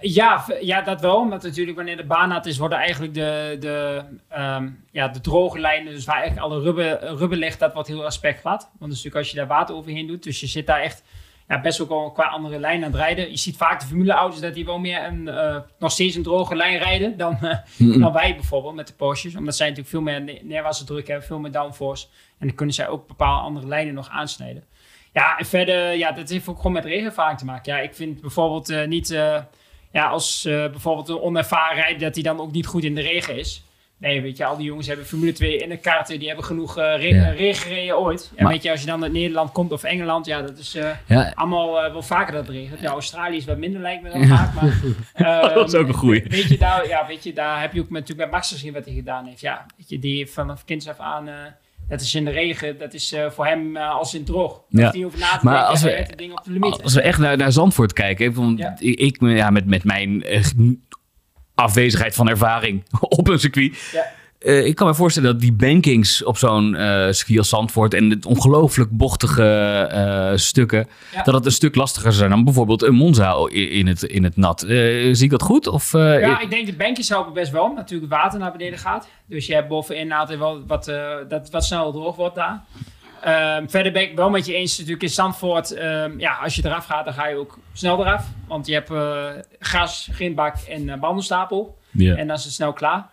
[0.00, 1.16] ja, ja, dat wel.
[1.16, 5.58] Omdat natuurlijk wanneer de baan nat is, worden eigenlijk de, de, ehm, ja, de droge
[5.58, 8.70] lijnen, dus waar eigenlijk alle rubber, rubber ligt, dat wordt heel erg spekglad.
[8.78, 10.22] Want natuurlijk als je daar water overheen doet.
[10.22, 11.02] Dus je zit daar echt
[11.48, 13.30] ja, best ook wel qua andere lijn aan het rijden.
[13.30, 16.56] Je ziet vaak de formuleauto's dat die wel meer een, eh, nog steeds een droge
[16.56, 19.36] lijn rijden dan, eh, dan wij bijvoorbeeld met de Porsches.
[19.36, 22.06] Omdat zij natuurlijk veel meer ne- neerwaartse druk hebben, veel meer downforce.
[22.38, 24.64] En dan kunnen zij ook bepaalde andere lijnen nog aansnijden.
[25.12, 27.72] Ja, en verder, ja, dat heeft ook gewoon met regenervaring te maken.
[27.72, 29.38] Ja, ik vind bijvoorbeeld eh, niet, eh,
[29.92, 33.00] ja, als eh, bijvoorbeeld een onervaren rijder, dat hij dan ook niet goed in de
[33.00, 33.62] regen is.
[34.00, 36.78] Nee, weet je, al die jongens hebben Formule 2 in de kaarten, die hebben genoeg
[36.78, 37.28] eh re Ja.
[37.30, 38.30] regen gereden ooit.
[38.36, 40.74] En Maar- weet je, als je dan uit Nederland komt of Engeland, ja, dat is
[40.74, 42.80] eh, Ja, allemaal eh, wel vaker dat het regent.
[42.80, 44.72] Ja, Australië is wat minder lijkt me dan vaak, maar...
[45.14, 46.22] ehm, Dat is ook een goeie.
[46.28, 48.72] Weet je, daar, ja, weet je, daar heb je ook met, natuurlijk met Max gezien
[48.72, 49.40] wat hij gedaan heeft.
[49.40, 51.28] Ja, weet je, die heeft vanaf kinds af aan...
[51.88, 54.62] dat is in de regen, dat is eh, voor hem eh, als in het droog.
[54.68, 54.90] Ja.
[54.92, 56.82] Niet over na te Maar denken, als we- hij heeft het ding op de limiet.
[56.82, 58.76] als we echt naar, naar Zandvoort kijken, ik, vond- Ja.
[58.78, 60.44] ik, ik, ja, met, met mijn eh,
[61.54, 63.90] afwezigheid van ervaring op een circuit.
[63.92, 64.06] Ja.
[64.38, 66.72] Eh, ik kan me voorstellen dat die bankings op zo'n
[67.10, 69.44] circuit als Zandvoort en het ongelooflijk bochtige
[69.90, 71.22] eh, stukken, Ja.
[71.22, 74.60] dat het een stuk lastiger zijn dan bijvoorbeeld een Monza in het, in het nat.
[74.60, 75.66] Zie ik dat goed?
[75.66, 77.62] Of, Ja, ik denk de bankjes helpen best wel.
[77.62, 79.08] omdat Natuurlijk het water naar beneden gaat.
[79.26, 80.84] Dus je hebt bovenin altijd wel wat,
[81.28, 82.64] dat wat sneller droog wordt daar.
[83.22, 85.72] Ehm, verder ben ik wel met je eens natuurlijk in Zandvoort.
[85.74, 88.24] ehm, ja, als je eraf gaat, dan ga je ook snel eraf.
[88.48, 88.90] Want je hebt
[89.58, 91.78] gas, grindbak en bandenstapel.
[91.90, 92.14] ja.
[92.16, 93.08] En dan is het snel klaar.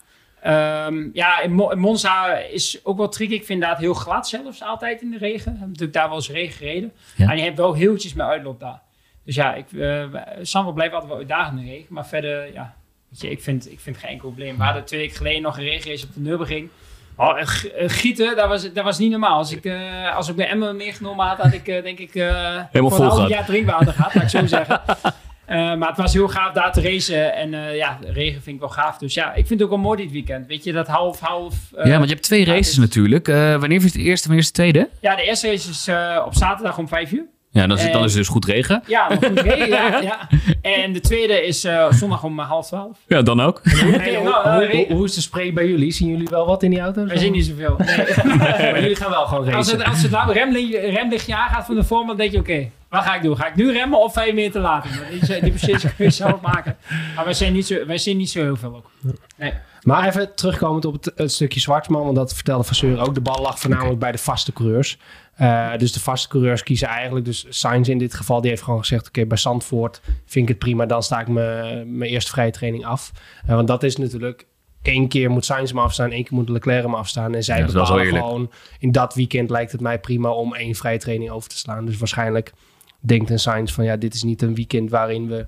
[0.46, 3.34] Ehm, ja, in, Mo- in Monza is ook wel tricky.
[3.34, 5.44] Ik vind dat heel glad zelfs altijd in de regen.
[5.44, 6.92] We hebben natuurlijk daar wel eens regen gereden.
[7.16, 7.30] Ja.
[7.30, 8.82] En je hebt wel heeltjes met uitloop daar.
[9.24, 10.04] Dus ja, ik, uh,
[10.42, 11.94] Zandvoort blijft altijd wel uitdagend in de regen.
[11.94, 12.76] Maar verder, ja,
[13.10, 14.58] weet je, ik vind, ik vind geen enkel probleem.
[14.58, 16.70] We hadden twee weken geleden nog een regenrace op de Nürburgring.
[17.16, 19.38] Oh, eh, eh, gieten, dat was, dat was niet normaal.
[19.38, 23.10] Als ik, eh, als ik bij Emmen meegenomen had, had ik denk ik voor een
[23.10, 24.82] half jaar drinkwater gehad, laat ik zo zeggen.
[25.46, 27.34] Eh, maar het was heel gaaf daar te racen.
[27.34, 28.98] En eh, ja, de regen vind ik wel gaaf.
[28.98, 30.48] Dus ja, ik vind het ook wel mooi dit weekend.
[30.48, 31.56] Weet je, dat half-half...
[31.84, 33.28] ja, want je hebt twee races dus- natuurlijk.
[33.28, 34.90] Eh, wanneer is de eerste, wanneer is de tweede?
[35.02, 37.26] Ja, de eerste race is eh, op zaterdag om vijf uur.
[37.56, 38.84] Ja, dan is, En- dan is het dus goed regen.
[38.88, 40.28] Ja, goed regen, ja, ja.
[40.62, 42.98] En de tweede is eh, zondag om eh, half twaalf.
[43.08, 43.62] Ja, dan ook.
[43.64, 45.92] Hey, nou, hoe, eh, hoe- is de spray bij jullie?
[45.92, 47.06] Zien jullie wel wat in die auto?
[47.06, 47.76] Wij zien niet zoveel.
[47.86, 48.72] Nee.
[48.72, 49.78] maar jullie gaan wel gewoon Als racen.
[49.80, 53.04] het, als het nou remlichtje, remlichtje aangaat van de vorm, dan denk je, oké, wat
[53.04, 53.38] ga ik doen?
[53.38, 54.90] Ga ik nu remmen of vijf meter later?
[55.10, 56.78] Die, die beslissing kun je zelf maken.
[57.16, 58.92] Maar wij zijn niet zo, wij zien niet zo heel veel ook.
[59.38, 59.54] Nee.
[59.86, 63.14] Maar even terugkomend op het, het stukje Zwartman, want dat vertelde Vasseur ook.
[63.14, 64.98] De bal lag voornamelijk bij de vaste coureurs.
[65.42, 68.80] Uh, dus de vaste coureurs kiezen eigenlijk, dus Sainz in dit geval, die heeft gewoon
[68.80, 72.86] gezegd: Oké, bij Zandvoort vind ik het prima, dan sta ik mijn eerste vrije training
[72.86, 73.12] af.
[73.46, 74.48] Uh, want dat is natuurlijk
[74.82, 77.36] één keer moet Sainz me afstaan, één keer moet Leclerc me afstaan.
[77.36, 80.98] En zij ja, bepalen gewoon, in dat weekend lijkt het mij prima om één vrije
[80.98, 81.86] training over te slaan.
[81.86, 82.54] Dus waarschijnlijk
[83.00, 85.48] denkt een Sainz van, ja, dit is niet een weekend waarin we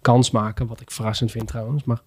[0.00, 0.66] kans maken.
[0.66, 2.00] Wat ik verrassend vind trouwens, maar...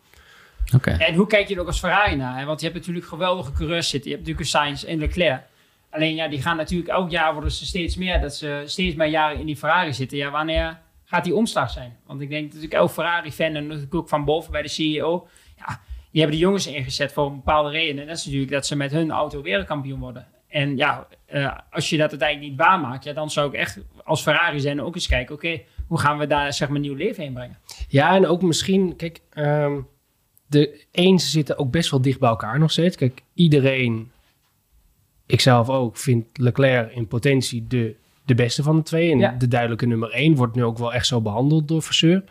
[0.76, 0.98] Okay.
[0.98, 2.46] En hoe kijk je er ook als Ferrari naar?
[2.46, 4.10] Want je hebt natuurlijk geweldige coureurs zitten.
[4.10, 5.42] Je hebt natuurlijk een Sainz en Leclerc.
[5.90, 8.22] Alleen ja, die gaan natuurlijk elk jaar worden ze steeds meer.
[8.22, 10.18] Dat ze steeds meer jaren in die Ferrari zitten.
[10.18, 11.98] Ja, wanneer gaat die omslag zijn?
[12.06, 15.28] Want ik denk natuurlijk elk Ferrari-fan en natuurlijk ook van boven bij de CEO.
[15.58, 18.02] Ja, die hebben de jongens ingezet voor een bepaalde reden.
[18.02, 20.28] En dat is natuurlijk dat ze met hun auto wereldkampioen worden.
[20.48, 24.22] En ja, uh, als je dat uiteindelijk niet waarmaakt, ja, dan zou ik echt als
[24.22, 27.34] Ferrari zijn ook eens kijken, oké, hoe gaan we daar zeg maar nieuw leven heen
[27.34, 27.58] brengen?
[27.88, 29.88] Ja, en ook misschien, kijk, um,
[30.54, 32.96] de eens zitten ook best wel dicht bij elkaar nog steeds.
[32.96, 34.12] Kijk, iedereen,
[35.26, 39.12] ikzelf ook, vindt Leclerc in potentie de, de beste van de twee.
[39.12, 42.24] En de duidelijke nummer één wordt nu ook wel echt zo behandeld door Vasseur.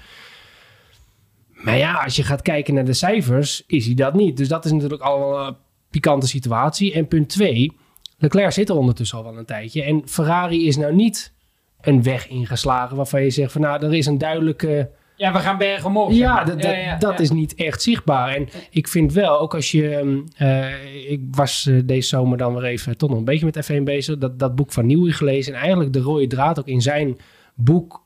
[1.49, 4.37] Maar ja, als je gaat kijken naar de cijfers, is hij dat niet.
[4.37, 5.57] Dus dat is natuurlijk al een
[5.91, 6.93] pikante situatie.
[6.93, 7.73] En punt twee,
[8.19, 9.83] Leclerc zit er ondertussen al wel een tijdje.
[9.83, 11.33] En Ferrari is nou niet
[11.81, 14.91] een weg ingeslagen waarvan je zegt van nou, er is een duidelijke...
[15.17, 16.13] Ja, we gaan bergen omhoog.
[16.13, 16.45] Ja,
[16.99, 18.35] dat is niet echt zichtbaar.
[18.35, 20.23] En ik vind wel, ook als je...
[20.39, 23.83] Uh, ik was uh, deze zomer dan weer even toch nog een beetje met F1
[23.83, 24.19] bezig.
[24.19, 25.55] Dat, dat boek van Nieuwie gelezen.
[25.55, 27.19] En eigenlijk de rode draad ook in zijn
[27.55, 28.05] boek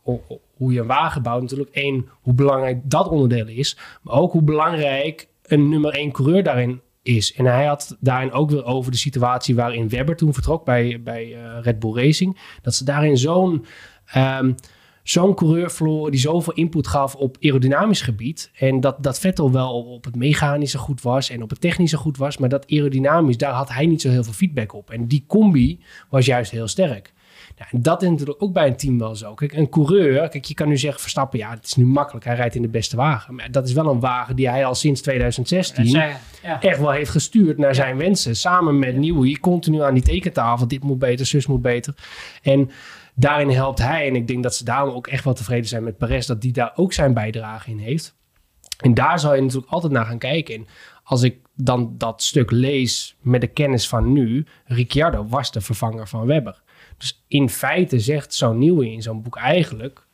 [0.56, 1.70] hoe je een wagen bouwt natuurlijk.
[1.70, 3.78] één, hoe belangrijk dat onderdeel is.
[4.02, 7.34] Maar ook hoe belangrijk een nummer één coureur daarin is.
[7.34, 11.26] En hij had daarin ook weer over de situatie waarin Webber toen vertrok bij, bij
[11.26, 12.38] uh, Red Bull Racing.
[12.62, 13.64] Dat ze daarin zo'n...
[14.16, 14.54] Um,
[15.08, 18.50] zo'n coureur verloren die zoveel input gaf op aerodynamisch gebied.
[18.54, 22.16] En dat, dat Vettel wel op het mechanische goed was en op het technische goed
[22.16, 22.38] was.
[22.38, 24.90] Maar dat aerodynamisch, daar had hij niet zo heel veel feedback op.
[24.90, 27.12] En die combi was juist heel sterk.
[27.56, 29.34] Ja, en dat is natuurlijk ook bij een team wel zo.
[29.34, 32.34] Kijk, een coureur, kijk, je kan nu zeggen Verstappen, ja, het is nu makkelijk, hij
[32.34, 33.34] rijdt in de beste wagen.
[33.34, 36.18] Maar dat is wel een wagen die hij al sinds 2016 ja.
[36.60, 38.36] echt wel heeft gestuurd naar zijn wensen.
[38.36, 41.94] Samen met Nieuwie, continu aan die tekentafel, dit moet beter, zus moet beter.
[42.42, 42.70] En
[43.16, 45.98] daarin helpt hij, en ik denk dat ze daarom ook echt wel tevreden zijn met
[45.98, 48.14] Perez, dat die daar ook zijn bijdrage in heeft.
[48.76, 50.54] En daar zal je natuurlijk altijd naar gaan kijken.
[50.54, 50.66] En
[51.04, 56.08] als ik dan dat stuk lees met de kennis van nu, Ricciardo was de vervanger
[56.08, 56.62] van Webber.
[56.98, 60.04] Dus in feite zegt zo'n nieuwe in zo'n boek eigenlijk...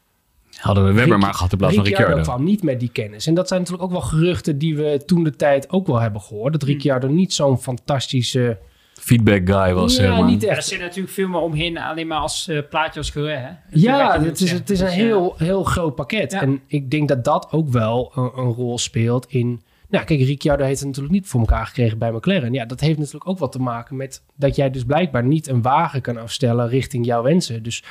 [0.57, 2.23] Hadden we Webber maar gehad in plaats van Ricciardo.
[2.23, 3.27] kwam niet met die kennis.
[3.27, 6.21] En dat zijn natuurlijk ook wel geruchten die we toen de tijd ook wel hebben
[6.21, 6.53] gehoord.
[6.53, 8.59] Dat Ricciardo niet zo'n fantastische...
[9.03, 10.25] Feedback guy was, ja, helemaal.
[10.25, 10.57] niet echt.
[10.57, 13.49] Er zit natuurlijk veel meer omheen, alleen maar als uh, plaatje als hè?
[13.71, 16.33] Ja, het is, het is een dus, heel, heel groot pakket.
[16.33, 20.65] En ik denk dat dat ook wel een, een rol speelt in nou, kijk, Ricciardo
[20.65, 22.53] heeft het natuurlijk niet voor elkaar gekregen bij McLaren.
[22.53, 25.63] Ja, dat heeft natuurlijk ook wat te maken met dat jij dus blijkbaar niet een
[25.63, 27.63] wagen kan afstellen richting jouw wensen.
[27.63, 27.85] Dus...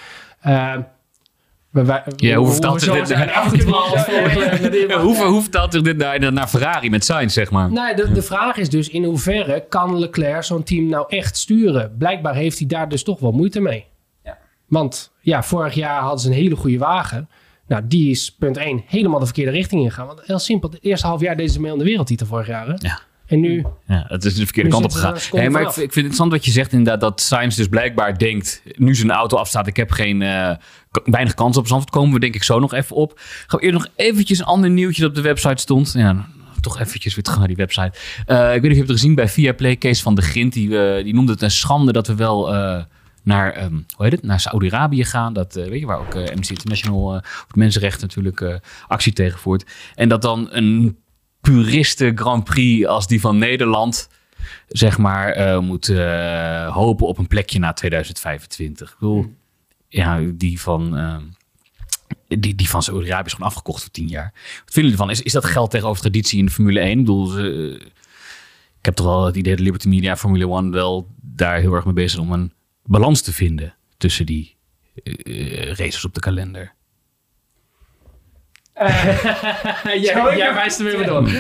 [0.48, 0.78] Uh,
[2.16, 2.94] ja, hoe vertaalt zich
[5.82, 7.72] dit, dit naar, naar Ferrari met Sainz, zeg maar?
[7.72, 11.96] Nou, de, de vraag is dus in hoeverre kan Leclerc zo'n team nou echt sturen?
[11.98, 13.86] Blijkbaar heeft hij daar dus toch wel moeite mee.
[14.24, 14.38] Ja.
[14.68, 17.30] Want ja, vorig jaar hadden ze een hele goede wagen.
[17.68, 20.08] Nou, die is punt 1 helemaal de verkeerde richting ingaan.
[20.08, 22.68] Want heel simpel, het eerste half jaar deze ze mee om de wereldtitel vorig jaar.
[22.68, 22.74] Hè?
[22.78, 23.00] Ja.
[23.32, 23.66] En nu...
[23.88, 25.18] Ja, het is de verkeerde kant op gegaan.
[25.32, 28.18] Hey, maar ik, ik, vind het interessant wat je zegt inderdaad, dat Sainz dus blijkbaar
[28.18, 30.52] denkt, nu zijn auto afstaat, ik heb geen, uh,
[31.04, 33.14] weinig kans op Zandvoort, komen we denk ik zo nog even op.
[33.48, 35.92] Gaan we eerder nog eventjes een ander nieuwtje dat op de website stond.
[35.92, 36.28] Ja,
[36.62, 37.92] toch eventjes weer terug naar die website.
[38.28, 40.54] Uh, ik weet niet of je hebt het gezien bij Viaplay, Kees van de Grint,
[40.54, 42.50] die, uh, die noemde het een schande dat we wel
[43.24, 45.34] naar, um, hoe heet het, naar Saudi-Arabië gaan.
[45.34, 49.40] Dat, uh, weet je, waar ook uh, Amnesty International uh, voor mensenrechten natuurlijk actie tegen
[49.40, 49.66] voert.
[49.96, 50.98] En dat dan een
[51.42, 54.10] puriste Grand Prix als die van Nederland,
[54.68, 55.88] zeg maar, moet
[56.68, 58.92] hopen op een plekje na 2025.
[58.92, 59.36] Ik bedoel, hmm.
[59.88, 60.98] ja, die van...
[60.98, 61.24] Ehm,
[62.28, 64.32] die, die van Saudi-Arabië is gewoon afgekocht voor tien jaar.
[64.34, 65.10] Wat vinden jullie ervan?
[65.10, 66.90] Is, is dat geld tegenover traditie in de Formule 1?
[66.92, 67.40] Ik bedoel,
[68.82, 71.86] ik heb toch wel het idee dat Liberty Media Formule 1 wel daar heel erg
[71.86, 74.56] mee bezig is om een balans te vinden tussen die
[75.04, 76.74] uh, races op de kalender.
[79.86, 81.22] Uh, jij, jij wijst er weer door.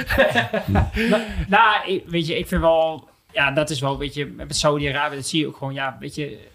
[1.10, 3.10] nou, nou, weet je, ik vind wel...
[3.32, 6.16] Ja, dat is wel, weet je, met Saudi-Arabië, dat zie je ook gewoon, ja, weet
[6.16, 6.48] je,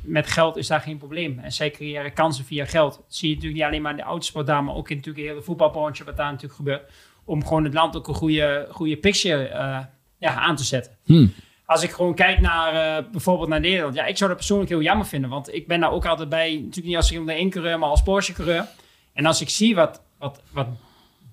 [0.00, 1.38] met geld is daar geen probleem.
[1.38, 2.94] En zij creëren kansen via geld.
[2.94, 5.24] Dat zie je natuurlijk niet alleen maar in de autosport daar, maar ook in natuurlijk
[5.24, 6.90] de hele voetbalbranche, wat daar natuurlijk gebeurt.
[7.24, 9.78] Om gewoon het land ook een goede, goede picture uh,
[10.18, 10.96] ja, aan te zetten.
[11.04, 11.32] Hmm
[11.72, 13.94] als ik gewoon kijk naar uh, bijvoorbeeld naar Nederland.
[13.94, 15.30] Ja, ik zou dat persoonlijk heel jammer vinden.
[15.30, 16.52] Want ik ben daar ook altijd bij.
[16.54, 18.66] Natuurlijk niet als Formule 1 coureur, maar als Porsche coureur.
[19.12, 20.66] En als ik zie wat, wat, wat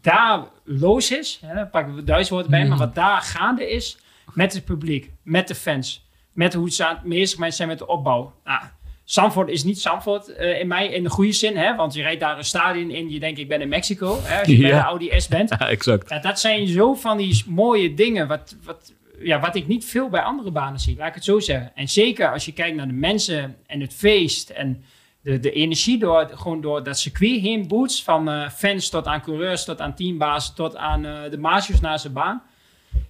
[0.02, 3.98] daar los is, hè, dan pakken we Duits woord bij, maar wat daar gaande is
[4.34, 8.34] met het publiek, met de fans, met hoe ze bezig zijn met de opbouw.
[8.44, 8.62] Nou,
[9.04, 12.20] Zandvoort is niet Zandvoort eh, in mij in de goede zin, hè, want je rijdt
[12.20, 14.78] daar een stadion in, je denkt ik ben in Mexico, hè, als je bij Ja.
[14.78, 15.50] de Audi S bent.
[15.60, 16.10] Ja, exact.
[16.10, 20.10] Ja, dat zijn zo van die mooie dingen wat, wat, ja, wat ik niet veel
[20.10, 21.72] bij andere banen zie, laat ik het zo zeggen.
[21.76, 24.84] En zeker als je kijkt naar de mensen en het feest en
[25.30, 29.22] de, de energie door, gewoon door dat circuit heen boets, van eh, fans tot aan
[29.22, 32.44] coureurs, tot aan teambaas, tot aan eh, de maasjes naar zijn baan.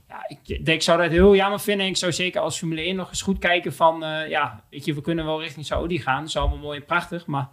[0.08, 1.88] Ja, ik, zou dat heel jammer vinden.
[1.88, 4.94] Ik zou zeker als Formule 1 nog eens goed kijken van, eh, ja, weet je,
[4.94, 6.20] we kunnen wel richting Saudi gaan.
[6.20, 7.50] Dat is allemaal mooi en prachtig, maar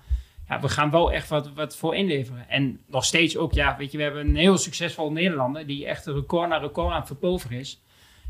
[0.49, 2.49] ja, we gaan wel echt wat, wat voor inleveren.
[2.49, 6.07] En nog steeds ook, ja, weet je, we hebben een heel succesvol Nederlander die echt
[6.07, 7.83] record na record aan het verpulveren is.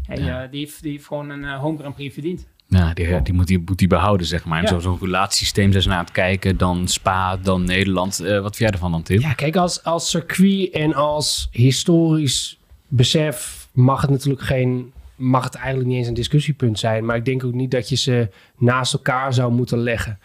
[0.09, 0.43] Ja.
[0.43, 2.49] eh, die, heeft, die heeft gewoon een home Grand Prix verdiend.
[2.69, 4.59] Ja, die, die, moet, die moet die behouden, zeg maar.
[4.59, 4.71] En Ja.
[4.71, 6.57] zo- zo'n relatiesysteem zijn ze naar aan het kijken.
[6.57, 8.21] Dan Spa, dan Nederland.
[8.21, 9.21] Eh, wat vind jij ervan dan, Tim?
[9.21, 14.93] Ja, kijk, als, als circuit en als historisch besef mag het natuurlijk geen...
[15.17, 17.05] Mag het eigenlijk niet eens een discussiepunt zijn.
[17.05, 20.19] Maar ik denk ook niet dat je ze naast elkaar zou moeten leggen.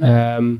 [0.00, 0.54] Ehm,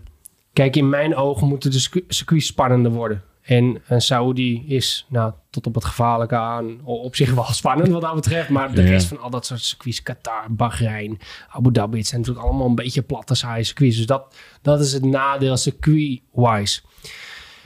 [0.53, 3.23] kijk, in mijn ogen moeten de circu- circuits spannender worden.
[3.43, 8.01] En een Saudi is nou, tot op het gevaarlijke aan op zich wel spannend wat
[8.03, 8.49] dat betreft.
[8.49, 8.89] Maar de Ja.
[8.89, 12.75] rest van al dat soort circuits, Qatar, Bahrein, Abu Dhabi, het zijn natuurlijk allemaal een
[12.75, 13.97] beetje platte saaie circuits.
[13.97, 16.81] Dus dat, dat is het nadeel circuit-wise.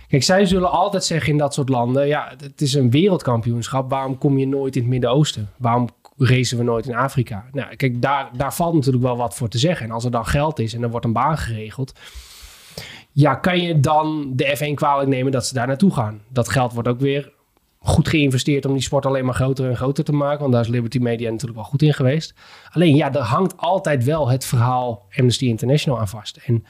[0.09, 3.91] Kijk, zij zullen altijd zeggen in dat soort landen: ja, het is een wereldkampioenschap.
[3.91, 5.51] Waarom kom je nooit in het Midden-Oosten?
[5.57, 7.45] Waarom racen we nooit in Afrika?
[7.53, 9.87] Nou, kijk, daar, daar valt natuurlijk wel wat voor te zeggen.
[9.87, 11.93] En als er dan geld is en er wordt een baan geregeld.
[13.18, 16.20] Ja, kan je dan de F1 kwalijk nemen dat ze daar naartoe gaan?
[16.29, 17.33] Dat geld wordt ook weer
[17.79, 20.40] goed geïnvesteerd om die sport alleen maar groter en groter te maken.
[20.40, 22.35] Want daar is Liberty Media natuurlijk wel goed in geweest.
[22.70, 26.37] Alleen ja, er hangt altijd wel het verhaal Amnesty International aan vast.
[26.37, 26.64] En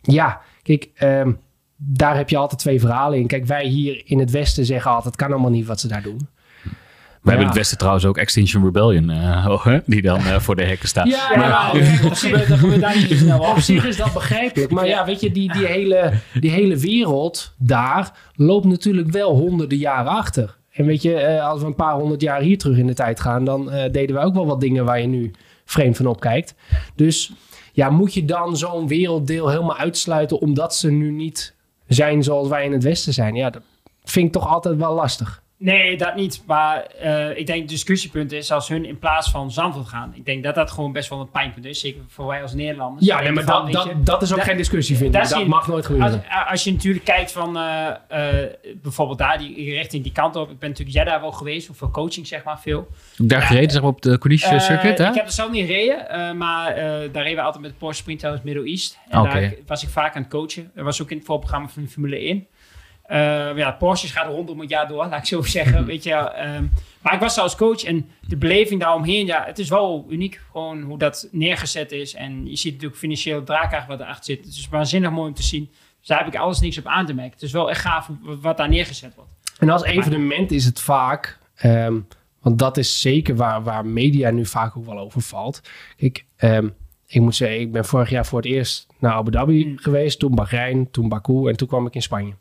[0.00, 1.32] ja, kijk, ehm,
[1.76, 3.26] daar heb je altijd twee verhalen in.
[3.26, 6.02] Kijk, wij hier in het Westen zeggen altijd, het kan allemaal niet wat ze daar
[6.02, 6.28] doen.
[7.20, 7.40] We hebben ja.
[7.40, 9.08] in het Westen trouwens ook Extinction Rebellion,
[9.72, 11.06] hè, die dan eh, voor de hekken staat.
[11.06, 11.72] Ja, Ja, maar
[12.48, 13.58] dat gebeurt daar niet zo snel Op op.
[13.58, 14.70] zich is dat begrijpelijk.
[14.70, 19.78] Maar ja, weet je, die, die, hele, die hele wereld daar loopt natuurlijk wel honderden
[19.78, 20.58] jaren achter.
[20.70, 23.20] En weet je, eh, als we een paar honderd jaar hier terug in de tijd
[23.20, 25.30] gaan, dan eh, deden we ook wel wat dingen waar je nu
[25.64, 26.54] vreemd van opkijkt.
[26.94, 27.32] Dus
[27.72, 31.54] ja, moet je dan zo'n werelddeel helemaal uitsluiten omdat ze nu niet
[31.86, 33.34] zijn zoals wij in het Westen zijn?
[33.34, 33.62] Ja, dat
[34.04, 35.42] vind ik toch altijd wel lastig.
[35.62, 36.42] Nee, dat niet.
[36.46, 40.12] Maar eh, ik denk het discussiepunt is als hun in plaats van Zandvoort gaan.
[40.14, 41.80] Ik denk dat dat gewoon best wel een pijnpunt is.
[41.80, 43.06] Zeker voor wij als Nederlanders.
[43.06, 45.28] Ja, nee, maar dat, dat, je, dat is ook dat- geen discussie, vind ik.
[45.28, 46.12] dat mag nooit gebeuren.
[46.30, 48.50] Als, als je natuurlijk kijkt van eh, eh,
[48.82, 50.50] bijvoorbeeld daar, die richting die kant op.
[50.50, 52.88] Ik ben natuurlijk jij daar wel geweest, of voor coaching zeg maar veel.
[53.16, 55.08] Daar gereden, zeg maar, op de Eh, circuit, hè?
[55.08, 57.76] Ik heb er zelf niet gereden, eh, maar eh, daar reden we altijd met de
[57.78, 58.98] Porsche Sprint House Middle East.
[59.08, 59.40] En Oké.
[59.40, 60.70] daar was ik vaak aan het coachen.
[60.74, 62.46] Dat was ook in het voorprogramma van de Formule 1.
[63.10, 65.84] Eh, ja, Porsches gaat rondom het jaar door, laat ik zo zeggen.
[65.84, 66.64] weet je, ehm,
[67.02, 70.40] maar ik was daar als coach en de beleving daaromheen, ja, het is wel uniek.
[70.52, 72.14] Gewoon hoe dat neergezet is.
[72.14, 74.44] En je ziet natuurlijk financieel draagkracht wat erachter zit.
[74.44, 75.70] Het is waanzinnig mooi om te zien.
[75.98, 77.32] Dus daar heb ik alles niks op aan te merken.
[77.32, 79.30] Het is wel echt gaaf wat daar neergezet wordt.
[79.58, 81.94] En als evenement is het vaak, ehm,
[82.40, 85.60] want dat is zeker waar, waar media nu vaak ook wel over valt.
[85.96, 86.68] Kijk, ehm,
[87.06, 89.78] ik moet zeggen, ik ben vorig jaar voor het eerst naar Abu Dhabi Mm.
[89.78, 92.32] geweest, toen Bahrein, toen Baku en toen kwam ik in Spanje.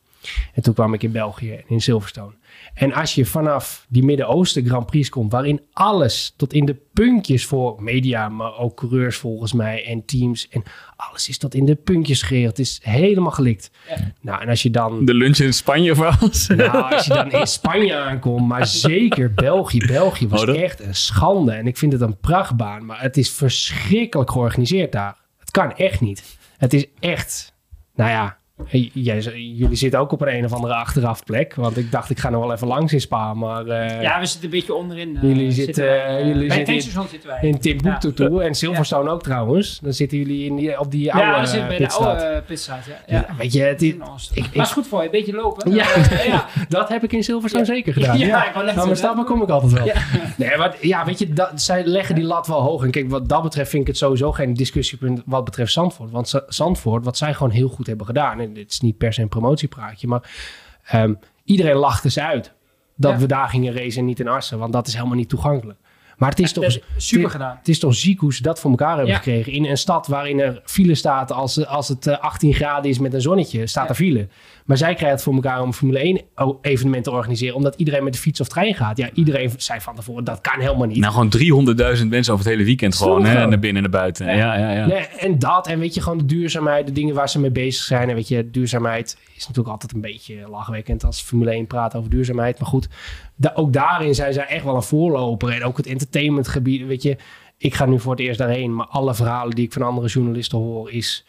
[0.54, 2.34] En toen kwam ik in België en in Silverstone.
[2.74, 7.46] En als je vanaf die Midden-Oosten Grand Prix komt, waarin alles tot in de puntjes
[7.46, 10.64] voor media, maar ook coureurs volgens mij en teams en
[10.96, 12.58] alles is tot in de puntjes geregeld.
[12.58, 13.72] Het is helemaal gelikt.
[13.90, 14.14] Ja.
[14.22, 16.48] Nou, en als je dan De lunch in Spanje of alles?
[16.48, 19.86] nou, als je dan in Spanje aankomt, maar zeker België.
[19.86, 21.52] België was Oh, echt een schande.
[21.52, 25.18] En ik vind het een prachtbaan, maar het is verschrikkelijk georganiseerd daar.
[25.40, 26.38] Het kan echt niet.
[26.58, 27.54] Het is echt,
[27.96, 28.38] nou ja,
[28.94, 29.20] jij,
[29.56, 31.56] jullie zitten ook op een, een of andere achteraf plek.
[31.56, 34.26] Want ik dacht, ik ga nog wel even langs in Spa, maar eh, ja, we
[34.26, 35.16] zitten een beetje onderin.
[35.16, 37.40] eh, Jullie zitten, wij, eh, jullie bij zitten tankstation zitten wij.
[37.50, 38.44] in Timbuktu toe.
[38.44, 39.80] En Silverstone ook trouwens.
[39.80, 42.86] Dan zitten jullie in die, op die oude ja, we zitten bij de oude pitstraat.
[43.08, 43.26] Ja.
[43.38, 43.94] Weet je, het is,
[44.34, 45.72] Ik, ik- maar is goed voor je, een beetje lopen.
[45.74, 45.86] Ja.
[46.70, 48.18] Dat heb ik in Silverstone zeker gedaan.
[48.18, 49.86] Ja, ik wou Nou, Stappen kom ik altijd wel.
[49.86, 49.94] Ja.
[50.38, 52.84] Nee, maar ja, weet je, dat, zij leggen die lat wel hoog.
[52.84, 56.12] En kijk, wat dat betreft vind ik het sowieso geen discussiepunt wat betreft Zandvoort.
[56.12, 58.40] Want Zandvoort, wat zij gewoon heel goed hebben gedaan.
[58.50, 60.32] En dit is niet per se een promotiepraatje, maar
[60.86, 62.54] ehm, iedereen lachte ze uit.
[62.96, 63.18] Dat Ja.
[63.20, 64.60] we daar gingen racen en niet in Assen.
[64.60, 65.80] Want dat is helemaal niet toegankelijk.
[66.20, 67.56] Maar het is toch, is super het- gedaan.
[67.58, 69.16] het is toch ziek hoe ze dat voor elkaar hebben Ja.
[69.16, 69.52] gekregen.
[69.54, 73.14] In een stad waarin er file staat als, als het eh, 18 graden is met
[73.14, 73.90] een zonnetje, staat Ja.
[73.90, 74.28] er file.
[74.66, 78.04] Maar zij krijgen het voor elkaar om Formule 1 o- evenement te organiseren, omdat iedereen
[78.04, 78.98] met de fiets of trein gaat.
[78.98, 80.98] Ja, iedereen zei van tevoren, dat kan helemaal niet.
[81.00, 83.26] Nou, gewoon 300.000 mensen over het hele weekend gewoon.
[83.26, 83.34] Hè?
[83.48, 84.26] Naar binnen en naar buiten.
[84.36, 84.86] Ja, ja, ja.
[84.86, 87.84] Nee, en dat, en weet je, gewoon de duurzaamheid, de dingen waar ze mee bezig
[87.84, 88.10] zijn.
[88.10, 92.10] En weet je, duurzaamheid is natuurlijk altijd een beetje lachwekkend als Formule 1 praat over
[92.10, 92.60] duurzaamheid.
[92.60, 92.88] Maar goed,
[93.54, 95.50] ook daarin zijn zij echt wel een voorloper.
[95.50, 97.18] En ook het entertainmentgebied, weet je.
[97.58, 100.58] Ik ga nu voor het eerst daarheen, maar alle verhalen die ik van andere journalisten
[100.58, 101.26] hoor is...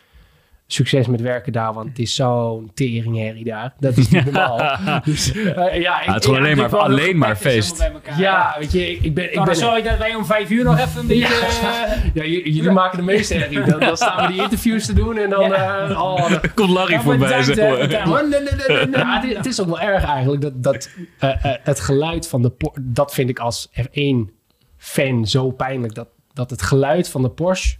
[0.72, 3.74] Succes met werken daar, want het is zo'n teringherrie daar.
[3.78, 4.78] Dat is niet normaal.
[5.04, 7.78] Dus, eh, ja, ik, Ja, het is gewoon ja, alleen maar, alleen maar feest.
[7.78, 8.20] helemaal bij elkaar.
[8.24, 9.34] Ja, weet je, ik, ik ben...
[9.34, 11.26] Ik ben zorg ik dat wij om vijf uur nog even een beetje...
[11.34, 13.62] eh, ja, j- jullie maken de meeste herrie.
[13.64, 15.54] Dan, dan staan we die interviews te doen en dan...
[15.54, 17.88] eh, oh, dan- Komt Larry Ja, voorbij, zeg maar.
[17.88, 22.28] Ja, het, is, het is ook wel erg eigenlijk dat, dat eh, eh, het geluid
[22.28, 24.32] van de dat vind ik als F1
[24.76, 27.76] fan zo pijnlijk dat, dat het geluid van de Porsche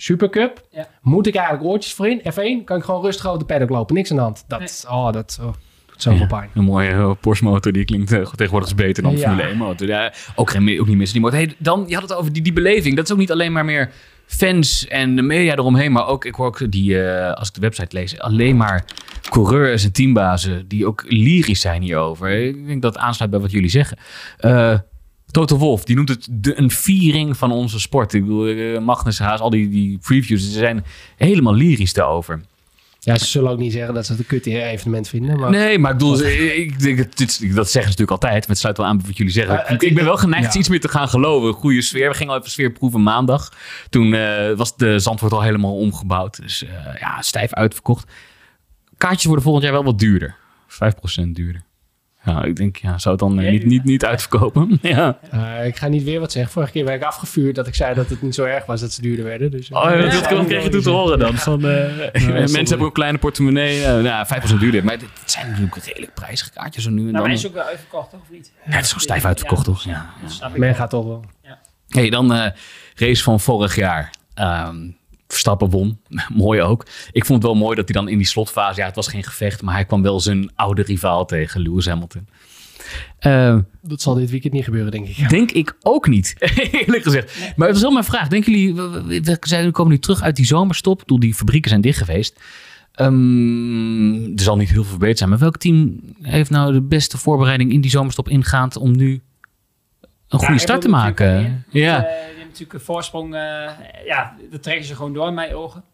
[0.00, 0.88] Supercup Ja.
[1.02, 3.94] moet ik eigenlijk oortjes voor in F1 kan ik gewoon rustig over de paddock lopen
[3.94, 5.52] niks aan de hand dat oh dat oh,
[5.86, 9.18] doet zoveel pijn Een mooie eh, Porsche motor, die klinkt eh, tegenwoordig beter dan de
[9.18, 9.24] Ja.
[9.26, 9.86] Formule 1 motor.
[9.86, 11.38] Ja, ook, geen, ook niet missen die motor.
[11.38, 12.96] Hey, dan, je had het over die, die beleving.
[12.96, 13.90] Dat is ook niet alleen maar meer
[14.26, 15.92] fans en de media eromheen.
[15.92, 18.84] Maar ook, ik hoor ook die, eh, als ik de website lees, alleen maar
[19.30, 22.30] coureurs en teambazen die ook lyrisch zijn hierover.
[22.30, 23.98] Ik denk dat het aansluit bij wat jullie zeggen.
[24.38, 24.78] Eh
[25.30, 28.12] Toto Wolf, die noemt het de, een viering van onze sport.
[28.14, 30.84] Ik bedoel, eh, Magnus Haas, al die, die previews, ze zijn
[31.16, 32.40] helemaal lyrisch daarover.
[33.00, 35.78] ja ze zullen ook niet zeggen dat ze het een kut evenement vinden maar Nee,
[35.78, 38.38] maar ik bedoel, ik denk, dat, dit, dat zeggen ze natuurlijk altijd.
[38.40, 39.62] Maar het sluit wel aan bij wat jullie zeggen.
[39.64, 40.58] Het- ik ben wel geneigd ja.
[40.58, 41.52] iets meer te gaan geloven.
[41.52, 42.08] Goede sfeer.
[42.08, 43.52] We gingen al even sfeer proeven maandag.
[43.90, 46.40] Toen eh, was de Zandvoort al helemaal omgebouwd.
[46.42, 48.10] Dus eh, ja, stijf uitverkocht.
[48.96, 50.36] Kaartjes worden volgend jaar wel wat duurder.
[50.68, 51.62] 5% duurder.
[52.28, 54.78] Ja, ik denk, ja, zou het dan eh, niet, niet, niet uitverkopen?
[54.82, 55.18] ja.
[55.30, 57.94] Eh, ik ga niet weer wat zeggen vorige keer werd ik afgevuurd dat ik zei
[57.94, 60.30] dat het niet zo erg was dat ze duurder werden dus, Oh, ja, Ja, dat
[60.30, 61.34] ja, kreeg je toen te horen dan.
[61.34, 61.96] Van, eh,
[62.36, 63.84] mensen hebben ook een kleine portemonnee.
[63.84, 64.84] eh, nou, 5% duurder.
[64.84, 67.22] Maar het zijn natuurlijk redelijk prijzige kaartjes zo nu en Nou, dan.
[67.22, 68.20] maar is ook wel uitverkocht, toch?
[68.20, 68.52] Of niet?
[68.66, 69.84] Ja, het is gewoon stijf uitverkocht, toch?
[69.84, 70.10] Ja,
[70.56, 71.24] men gaat toch wel
[71.88, 72.50] Hey, dan eh
[72.94, 74.10] race van vorig jaar.
[74.34, 74.76] Ehm,
[75.28, 75.98] Verstappen won.
[76.34, 76.86] mooi ook.
[77.12, 78.80] Ik vond het wel mooi dat hij dan in die slotfase...
[78.80, 82.28] Ja, het was geen gevecht, maar hij kwam wel zijn oude rivaal tegen, Lewis Hamilton.
[83.18, 86.34] Eh, dat zal dit weekend niet gebeuren denk ik Denk ik ook niet,
[86.72, 87.52] eerlijk gezegd.
[87.56, 88.28] Maar het is wel mijn vraag.
[88.28, 90.92] Denken jullie, we, we- we zijn, we komen nu terug uit die zomerstop.
[91.00, 92.40] Ik bedoel, die fabrieken zijn dicht geweest.
[92.92, 95.30] Ehm, er zal niet heel veel verbeterd zijn.
[95.30, 98.76] Maar welk team heeft nou de beste voorbereiding in die zomerstop ingaand...
[98.76, 99.22] om nu
[100.28, 101.64] een goede Ja, start te maken?
[101.70, 102.04] Ja.
[102.06, 102.12] Eh,
[102.58, 103.34] natuurlijk een voorsprong.
[103.34, 103.70] eh,
[104.04, 105.84] ja, dat trekken ze gewoon door in mijn ogen.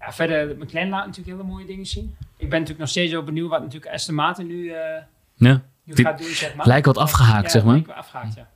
[0.00, 2.16] Ja, verder, McLaren laat natuurlijk hele mooie dingen zien.
[2.20, 5.02] Ik ben natuurlijk nog steeds wel benieuwd wat natuurlijk Aston Martin nu, eh,
[5.34, 5.62] ja.
[5.84, 6.66] nu gaat doen, zeg maar.
[6.66, 7.72] lijken wat afgehaakt, Ja, zeg maar.
[7.74, 8.48] lijken wat afgehaakt, ja.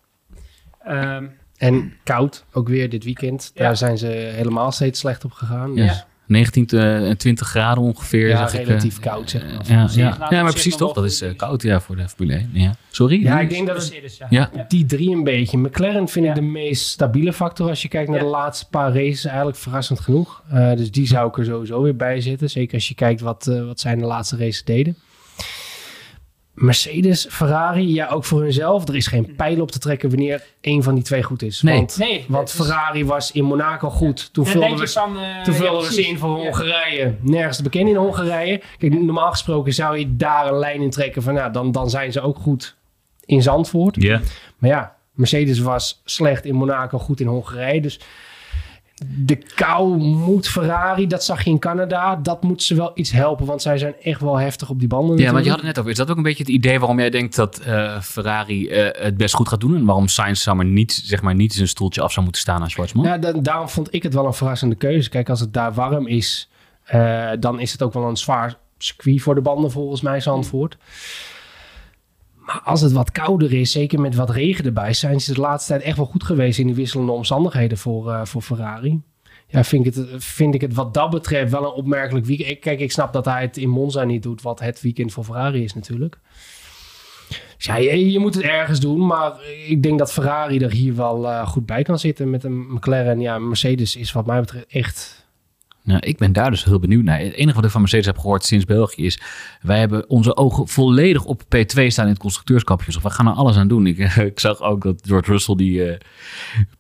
[0.85, 3.51] Ehm, En koud, ook weer dit weekend.
[3.55, 3.62] Ja.
[3.64, 5.75] Daar zijn ze helemaal steeds slecht op gegaan.
[5.75, 6.07] Ja.
[6.28, 8.28] Dus 19 en 20 graden ongeveer.
[8.28, 9.62] Ja, zeg ik, relatief eh, koud, zeg maar.
[9.68, 10.16] Ja, ja.
[10.18, 10.92] Nou, ja, maar precies toch?
[10.92, 12.50] Dat is eh, koud ja, voor de Formule 1.
[12.52, 12.76] Ja.
[12.90, 13.22] Sorry?
[13.22, 14.50] Ja, ik denk dat het ja.
[14.68, 15.58] Die drie een beetje.
[15.58, 18.24] McLaren vind ik de meest stabiele factor als je kijkt naar Ja.
[18.24, 19.24] de laatste paar races.
[19.24, 20.42] Eigenlijk verrassend genoeg.
[20.50, 22.50] Eh, dus die zou ik er sowieso weer bij zitten.
[22.50, 24.96] Zeker als je kijkt wat, eh, wat zij in de laatste races deden.
[26.61, 28.88] Mercedes, Ferrari, ja ook voor hunzelf.
[28.88, 31.62] Er is geen pijl op te trekken wanneer één van die twee goed is.
[31.62, 31.75] Nee.
[31.77, 34.33] Want, Nee, want dat is- Ferrari was in Monaco goed.
[34.33, 35.18] Toen vulden we van...
[35.18, 36.42] eh, Toen ja, vulden we ze in voor Ja.
[36.44, 37.14] Hongarije.
[37.21, 38.61] Nergens te bekennen in Hongarije.
[38.79, 41.35] Kijk, normaal gesproken zou je daar een lijn in trekken van...
[41.35, 42.77] Nou, dan, dan zijn ze ook goed
[43.25, 44.03] in Zandvoort.
[44.03, 44.21] Ja.
[44.59, 47.81] Maar ja, Mercedes was slecht in Monaco, goed in Hongarije.
[47.81, 48.01] Dus
[49.06, 52.16] de kou moet Ferrari, dat zag je in Canada.
[52.16, 55.18] Dat moet ze wel iets helpen, want zij zijn echt wel heftig op die banden
[55.18, 55.90] Ja, want je had het net over.
[55.90, 59.16] Is dat ook een beetje het idee waarom jij denkt dat eh, Ferrari eh, het
[59.16, 59.74] best goed gaat doen?
[59.76, 62.62] En waarom Sainz zou maar niet, zeg maar, niet zijn stoeltje af zou moeten staan
[62.62, 63.04] aan Schwarzman?
[63.04, 65.08] Ja, da- daarom vond ik het wel een verrassende keuze.
[65.11, 66.48] Kijk, als het daar warm is,
[66.84, 70.76] eh, dan is het ook wel een zwaar circuit voor de banden volgens mij, Zandvoort.
[72.48, 75.72] Maar als het wat kouder is, zeker met wat regen erbij, zijn ze de laatste
[75.72, 79.00] tijd echt wel goed geweest in die wisselende omstandigheden voor, eh, voor Ferrari.
[79.46, 82.58] Ja, vind ik, het, vind ik het wat dat betreft wel een opmerkelijk weekend.
[82.58, 85.64] Kijk, ik snap dat hij het in Monza niet doet, wat het weekend voor Ferrari
[85.64, 86.18] is natuurlijk.
[87.56, 89.32] Dus ja, je, je moet het ergens doen, maar
[89.66, 93.20] ik denk dat Ferrari er hier wel eh, goed bij kan zitten met een McLaren.
[93.20, 95.17] Ja, Mercedes is wat mij betreft echt...
[95.88, 97.18] Nou, ik ben daar dus heel benieuwd naar.
[97.20, 99.18] Het enige wat ik van Mercedes heb gehoord sinds België is...
[99.62, 103.03] wij hebben onze ogen volledig op P2 staan in het constructeurskampioenschap.
[103.03, 103.87] We gaan er alles aan doen.
[103.87, 103.98] Ik,
[104.33, 105.96] ik zag ook dat George Russell die eh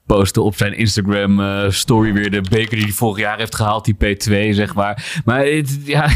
[0.06, 3.84] postte op zijn Instagram eh, story weer de beker die hij vorig jaar heeft gehaald,
[3.84, 5.20] die P2 zeg maar.
[5.24, 6.10] Maar het, ja,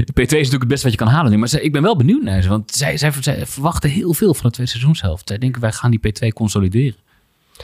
[0.00, 1.38] P2 is natuurlijk het beste wat je kan halen nu.
[1.38, 4.34] Maar zij- ik ben wel benieuwd naar ze, want zij, zij, zij verwachten heel veel
[4.34, 5.28] van de tweede seizoenshelft.
[5.28, 6.96] Zij denken wij gaan die P2 consolideren.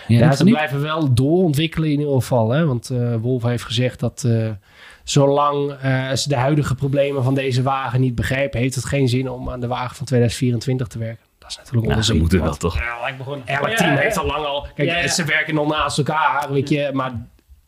[0.09, 2.51] Ja, ze blijven wel doorontwikkelen in ieder geval.
[2.51, 2.67] Hè?
[2.67, 4.29] Want eh Wolf heeft gezegd dat
[5.05, 9.31] zolang eh, ze de huidige problemen van deze wagen niet begrijpen, heeft het geen zin
[9.31, 11.25] om aan de wagen van 2024 te werken.
[11.39, 12.79] Dat is natuurlijk Ja, ze moeten wel toch.
[12.79, 13.43] Ja, lijkt me gewoon.
[13.47, 14.21] Elk Ja, team ja, heeft ja.
[14.21, 14.67] al lang al...
[14.75, 15.09] Kijk, Ja, ja.
[15.09, 16.91] ze werken nog naast elkaar, weet je.
[16.93, 17.13] Maar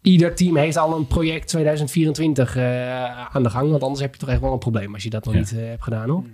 [0.03, 3.71] ieder team heeft al een project 2024 eh, aan de gang.
[3.71, 5.41] Want anders heb je toch echt wel een probleem als je dat nog Ja.
[5.41, 6.25] niet eh, hebt gedaan, hoor.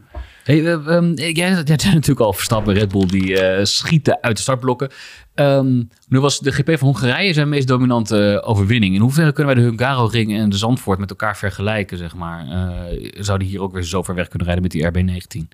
[0.51, 1.51] Hey, eh, ehm, jij, jij
[1.95, 4.91] natuurlijk al Verstappen, Red Bull, die eh, schieten uit de startblokken.
[5.35, 8.95] Ehm, nu was de GP van Hongarije zijn meest dominante overwinning.
[8.95, 12.47] In hoeverre kunnen wij de Hungaroring en de Zandvoort met elkaar vergelijken, zeg maar?
[12.49, 15.49] Eh, zouden hier ook weer zo ver weg kunnen rijden met die RB19?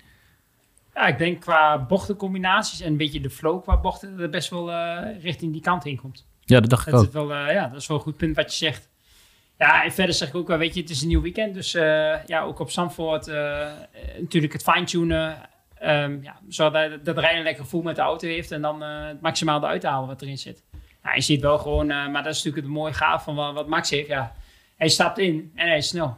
[0.93, 4.49] Ja, ik denk qua bochtencombinaties en een beetje de flow qua bochten, dat het best
[4.49, 6.25] wel eh, richting die kant in komt.
[6.41, 7.13] Ja, dat dacht ik Dat is, ook.
[7.13, 8.89] wel, eh, ja, dat is wel een goed punt wat je zegt.
[9.57, 11.53] Ja, en verder zeg ik ook wel, weet je, het is een nieuw weekend.
[11.53, 13.69] Dus eh, ja, ook op Zandvoort eh, eh,
[14.19, 15.37] natuurlijk het fine-tunen.
[15.79, 18.51] ehm, ja, zodat dat de rijder een lekker gevoel met de auto heeft.
[18.51, 20.63] En dan het maximaal eruit halen wat erin zit.
[21.03, 23.67] Ja, je ziet wel gewoon, maar dat is natuurlijk het mooie gaaf van wat, wat
[23.67, 24.07] Max heeft.
[24.07, 24.35] Ja,
[24.75, 26.17] hij stapt in en hij is snel.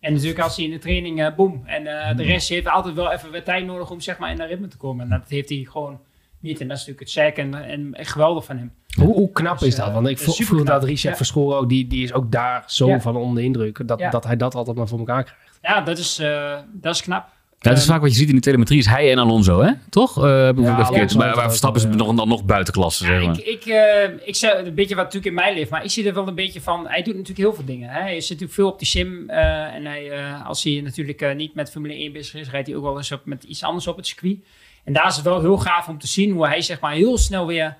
[0.00, 1.62] En natuurlijk als hij in de training, eh boom.
[1.66, 1.84] En
[2.16, 4.68] de rest heeft altijd wel even wat tijd nodig om zeg maar in dat ritme
[4.68, 5.04] te komen.
[5.04, 6.00] En dat heeft hij gewoon
[6.40, 6.60] niet.
[6.60, 8.72] En dat is natuurlijk het sterk en, geweldig van hem.
[8.96, 9.86] Hoe, hoe knap Dus, is dat?
[9.88, 11.16] eh, Want ik voel dat Richard Ja.
[11.16, 13.00] Verschoor ook, die, die is ook daar zo Ja.
[13.00, 13.88] van onder de indruk.
[13.88, 14.10] Dat, Ja.
[14.10, 15.58] dat hij dat altijd maar voor elkaar krijgt.
[15.62, 17.26] Ja, dat is, eh, dat is knap.
[17.60, 19.72] Dat is Ehm, vaak wat je ziet in de telemetrie, is hij en Alonso, hè?
[19.90, 20.24] Toch?
[20.24, 20.76] Uh, heb ik Ja,
[21.16, 23.38] Maar waar Verstappen is nog, dan nog buitenklasse, zeg Ja, maar.
[23.38, 26.06] ik, ik, eh, ik zeg een beetje wat natuurlijk in mij leeft, maar ik zie
[26.06, 26.86] er wel een beetje van.
[26.88, 27.88] Hij doet natuurlijk heel veel dingen.
[27.90, 28.00] Hè.
[28.00, 29.30] Hij zit natuurlijk veel op die sim.
[29.30, 32.66] eh, en hij, eh, als hij natuurlijk eh, niet met Formule 1 bezig is, rijdt
[32.66, 34.36] hij ook wel eens op, met iets anders op het circuit.
[34.88, 37.18] En daar is het wel heel gaaf om te zien hoe hij zeg maar heel
[37.18, 37.76] snel weer.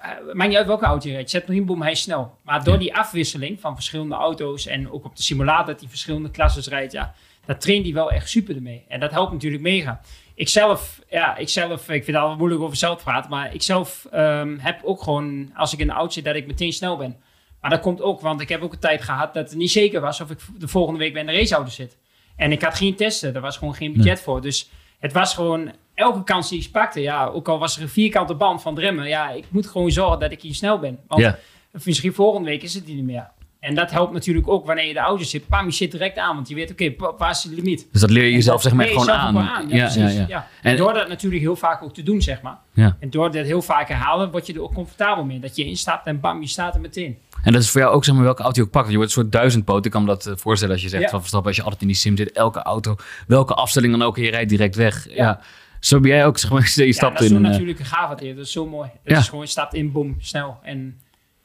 [0.00, 1.30] eh maakt niet uit welke auto je rijdt.
[1.30, 2.38] Zet nog in boom, hij is snel.
[2.42, 6.30] Maar door die afwisseling van verschillende auto's en ook op de simulator dat hij verschillende
[6.30, 8.84] klasses rijdt, ja, dat traint hij wel echt super ermee.
[8.88, 10.00] En dat helpt natuurlijk mega.
[10.34, 13.54] Ik zelf, ja, ik zelf, ik vind het altijd moeilijk over zelf te praten, maar
[13.54, 16.72] ik zelf ehm, heb ook gewoon, als ik in de auto zit, dat ik meteen
[16.72, 17.16] snel ben.
[17.60, 20.00] Maar dat komt ook, want ik heb ook een tijd gehad dat het niet zeker
[20.00, 21.96] was of ik de volgende week bij een raceauto zit.
[22.36, 24.40] En ik had geen testen, er was gewoon geen budget voor.
[24.40, 27.88] Dus het was gewoon elke kans die ik pakte, ja, ook al was er een
[27.88, 30.98] vierkante band van het remmen, ja, ik moet gewoon zorgen dat ik hier snel ben.
[31.06, 31.38] Want Ja.
[31.84, 33.28] misschien volgende week is het niet meer.
[33.60, 35.46] En dat helpt natuurlijk ook wanneer je de auto zit.
[35.48, 37.86] Pam, je zit direct aan, want je weet, oké, pa- waar is de limiet?
[37.92, 39.68] Dus dat leer je jezelf zeg maar je gewoon aan.
[39.68, 40.26] Ja, precies.
[40.28, 42.58] Ja, En- En door dat natuurlijk heel vaak ook te doen, zeg maar.
[42.72, 42.96] Ja.
[43.00, 45.38] En door dat heel vaak herhalen, word je er ook comfortabel mee.
[45.40, 47.18] Dat je instapt en bam, je staat er meteen.
[47.42, 48.88] En dat is voor jou ook zeg maar welke auto je ook pakt.
[48.90, 49.84] Je wordt een soort duizendpoot.
[49.84, 51.08] Ik kan me dat eh, voorstellen als je zegt Ja.
[51.08, 52.96] van Verstappen, als je altijd in die sim zit, elke auto,
[53.26, 55.06] welke afstelling dan ook, je rijdt direct weg.
[55.14, 55.40] Ja.
[55.80, 57.36] Zo ben jij ook, zeg maar, je Ja, stapt dat is in.
[57.36, 58.38] zo eh, natuurlijk een gaaf wat hij heeft.
[58.38, 58.90] Dat is zo mooi.
[59.04, 59.18] Dat Ja.
[59.18, 60.58] is gewoon, je stapt in, boom, snel.
[60.62, 61.00] En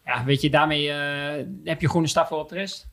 [0.06, 2.88] ja, weet je, daarmee eh, heb je gewoon een stap voor op de rest.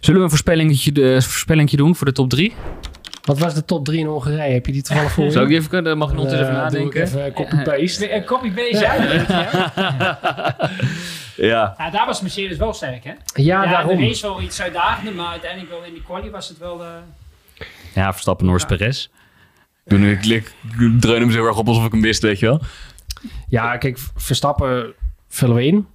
[0.00, 2.52] Zullen we een voorspellingetje, de, voorspellingetje doen voor de top 3?
[3.22, 4.52] Wat was de top 3 in Hongarije?
[4.52, 5.30] Heb je die toevallig voor je?
[5.30, 5.98] Zou ik even kunnen?
[5.98, 7.02] Mag ik nog eens even Eh, doe ik nadenken?
[7.02, 8.12] Even copy-paste.
[8.14, 8.98] Een copy base, ja.
[9.08, 9.60] weet je, hè?
[11.48, 11.74] Ja.
[11.78, 13.10] Ja, daar was Mercedes wel sterk, hè?
[13.10, 13.96] Ja, Ja, daarom.
[13.96, 16.82] de race wel iets uitdagender, maar uiteindelijk wel in die quali was het wel...
[16.84, 16.88] eh,
[17.94, 19.08] Ja, Verstappen, Norris, Perez.
[19.84, 20.52] Ik, nu, ik, ik
[21.00, 22.60] dreun hem zo heel erg op alsof ik hem wist, weet je wel.
[23.48, 24.92] Ja, kijk, Verstappen
[25.28, 25.86] vullen we in.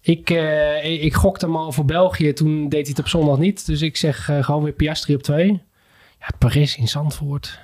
[0.00, 3.66] Ik, eh, ik gokte hem al voor België, toen deed hij het op zondag niet.
[3.66, 5.62] Dus ik zeg eh, gewoon weer Piastri op 2.
[6.20, 7.58] Ja, Paris in Zandvoort.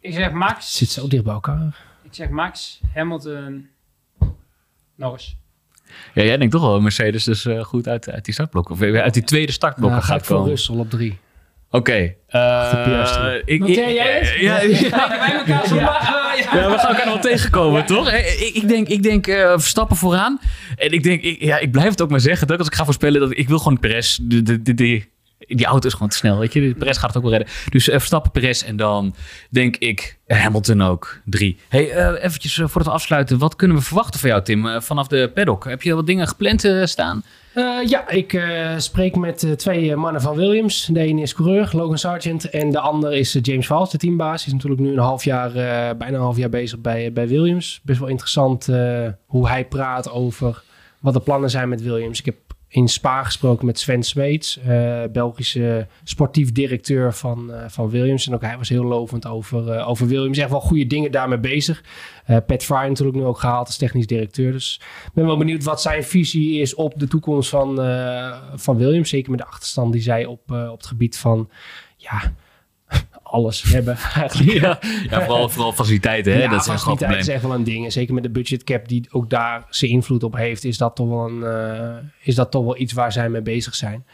[0.00, 0.54] Ik zeg Max.
[0.54, 1.84] Het zit zo dicht bij elkaar.
[2.02, 3.68] Ik zeg Max, Hamilton,
[4.94, 5.36] Norris.
[6.14, 9.14] Ja, jij denkt toch wel Mercedes dus eh, goed uit, uit die startblokken, of uit
[9.14, 10.50] die tweede startblokken Nou, ga ik gaat voor komen.
[10.50, 11.18] Russell op 3.
[11.76, 12.14] Oké.
[12.28, 14.40] Eh ik, Noteer ik- jij het?
[14.40, 16.14] ja, ja, Kijken wij elkaar zo lachen.
[16.52, 16.60] Ja.
[16.62, 18.12] Ja, we gaan elkaar nog wel tegenkomen, toch?
[18.12, 20.40] Ik, ik denk, ik denk eh, Verstappen vooraan.
[20.76, 22.46] En ik denk, ik, ja, ik blijf het ook maar zeggen.
[22.46, 24.18] Dat als ik ga voorspellen, dat ik wil gewoon Perez.
[24.22, 25.02] De, de, de, de-
[25.48, 26.74] die auto is gewoon te snel, weet je.
[26.78, 27.48] Perez gaat het ook wel redden.
[27.70, 29.14] Dus eh, Verstappen, Perez en dan
[29.50, 31.20] denk ik Hamilton ook.
[31.24, 31.56] Drie.
[31.68, 33.38] Hey, eh, eventjes voordat we afsluiten.
[33.38, 35.64] Wat kunnen we verwachten van jou, Tim, eh, vanaf de paddock?
[35.64, 37.22] Heb je wat dingen gepland staan?
[37.56, 40.88] Eh, ja, ik eh, spreek met eh, twee mannen van Williams.
[40.92, 42.50] De ene is coureur, Logan Sargent.
[42.50, 44.38] En de ander is James Vals, de teambaas.
[44.38, 45.52] Die is natuurlijk nu een half jaar,
[45.96, 47.80] bijna een half jaar bezig bij, bij Williams.
[47.84, 48.68] Best wel interessant
[49.26, 50.62] hoe hij praat over
[51.00, 52.18] wat de plannen zijn met Williams.
[52.18, 52.36] Ik heb
[52.68, 58.26] in Spa gesproken met Sven Smeets, eh, Belgische sportief directeur van, eh, van Williams.
[58.26, 60.38] En ook hij was heel lovend over, eh, over Williams.
[60.38, 61.82] Echt wel goede dingen daarmee bezig.
[62.46, 64.52] Pat Fry natuurlijk nu ook gehaald als technisch directeur.
[64.52, 67.76] Dus ik ben wel benieuwd wat zijn visie is op de toekomst van,
[68.54, 69.08] van Williams.
[69.08, 71.48] Zeker met de achterstand die zij op, op het gebied van
[71.96, 72.32] ja,
[73.36, 73.96] alles hebben.
[74.44, 74.78] Ja,
[75.08, 76.42] ja vooral, vooral faciliteiten, hè?
[76.42, 77.10] Ja, dat probleem.
[77.10, 77.84] is echt wel een ding.
[77.84, 81.08] En zeker met de budgetcap die ook daar zijn invloed op heeft, is dat toch
[81.08, 84.04] wel, een, eh, is dat toch wel iets waar zij mee bezig zijn.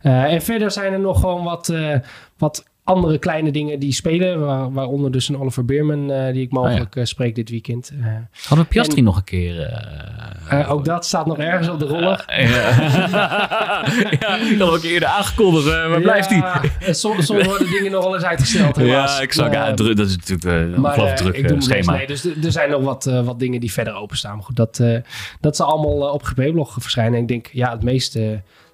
[0.00, 1.96] Eh, en verder zijn er nog gewoon wat, eh,
[2.38, 4.40] wat andere kleine dingen die spelen.
[4.40, 7.92] Waar, waaronder dus een Oliver Beerman eh, die ik mogelijk eh, spreek dit weekend.
[8.00, 8.06] Eh,
[8.46, 10.66] Hadden we Piastri nog een keer...
[10.68, 12.24] ook dat staat nog ergens op de roller.
[12.28, 12.36] ja,
[13.10, 15.64] ja, ik had hem ook eerder aangekondigd.
[15.64, 16.38] waar blijft hij?
[16.38, 19.16] Ja, en soms, worden dingen nog wel eens uitgesteld helaas.
[19.16, 19.52] Ja, ik zag.
[19.52, 21.92] Ja, druk, dat is natuurlijk een ongelooflijk druk schema.
[21.92, 24.34] Nee, dus er- zijn nog wat, wat dingen die verder openstaan.
[24.36, 24.82] Maar goed, dat,
[25.40, 27.14] dat zal allemaal op GP-blog verschijnen.
[27.14, 28.18] En ik denk, ja, het meest,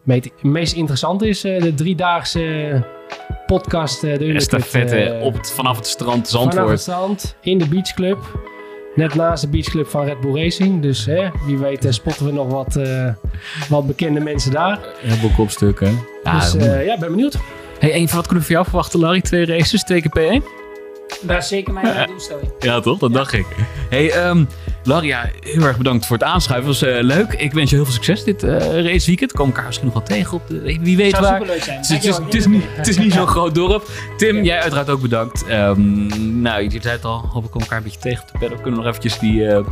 [0.09, 2.85] eh, meest, meest interessante is eh, de driedaagse
[3.47, 4.03] podcast.
[4.03, 6.81] eh de Estafette eh, op het, vanaf het strand Vanaf het Zandvoort.
[6.81, 8.19] strand, in de beachclub.
[8.95, 10.83] Net naast de beachclub van Red Bull Racing.
[10.83, 13.13] Dus hè, wie weet spotten we nog wat, eh,
[13.69, 14.79] wat bekende mensen daar.
[14.99, 15.99] Heel kopstukken.
[16.25, 17.37] Ja, dus eh, ja, ben benieuwd.
[17.79, 19.21] hey, één, wat kunnen we van jou verwachten, Larry?
[19.21, 20.45] Twee races, twee keer P1?
[21.23, 22.51] Dat is zeker mijn doelstelling.
[22.59, 22.99] Ja, toch?
[22.99, 23.47] Dat dacht ik.
[23.91, 24.45] Hey, ehm
[24.89, 26.69] Larry, ja, heel erg bedankt voor het aanschuiven.
[26.69, 27.33] Was eh, leuk.
[27.33, 29.33] Ik wens je heel veel succes dit eh raceweekend.
[29.33, 30.79] Komen elkaar misschien nog wel tegen op de...
[30.81, 31.33] Wie weet zou waar.
[31.33, 31.79] superleuk zijn.
[31.79, 33.89] Het is, het, is, niet, het is niet zo'n groot dorp.
[34.17, 35.47] Tim, jij uiteraard ook bedankt.
[35.47, 37.29] Ehm, nou, je zei het al.
[37.33, 38.57] Hoop ik elkaar een beetje tegen op de pedal.
[38.57, 39.47] Kunnen we nog eventjes die...
[39.47, 39.67] eh,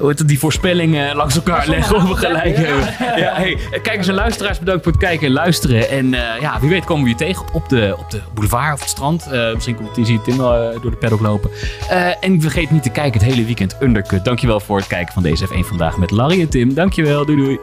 [0.00, 2.86] het, die voorspellingen langs elkaar leggen of we gelijk hebben.
[3.16, 5.90] Ja, hey, kijkers en luisteraars, bedankt voor het kijken en luisteren.
[5.90, 8.80] En eh, ja, wie weet komen we je tegen op de, op de boulevard of
[8.80, 9.26] het strand.
[9.30, 9.94] Eh, misschien komt
[10.24, 11.50] Tim wel eh, door de paddock lopen.
[11.88, 14.24] Eh, en vergeet niet te kijken het hele weekend Undercut.
[14.24, 16.74] Dankjewel voor het kijken van deze F1 Vandaag met Larry en Tim.
[16.74, 17.58] Dankjewel, doei doei.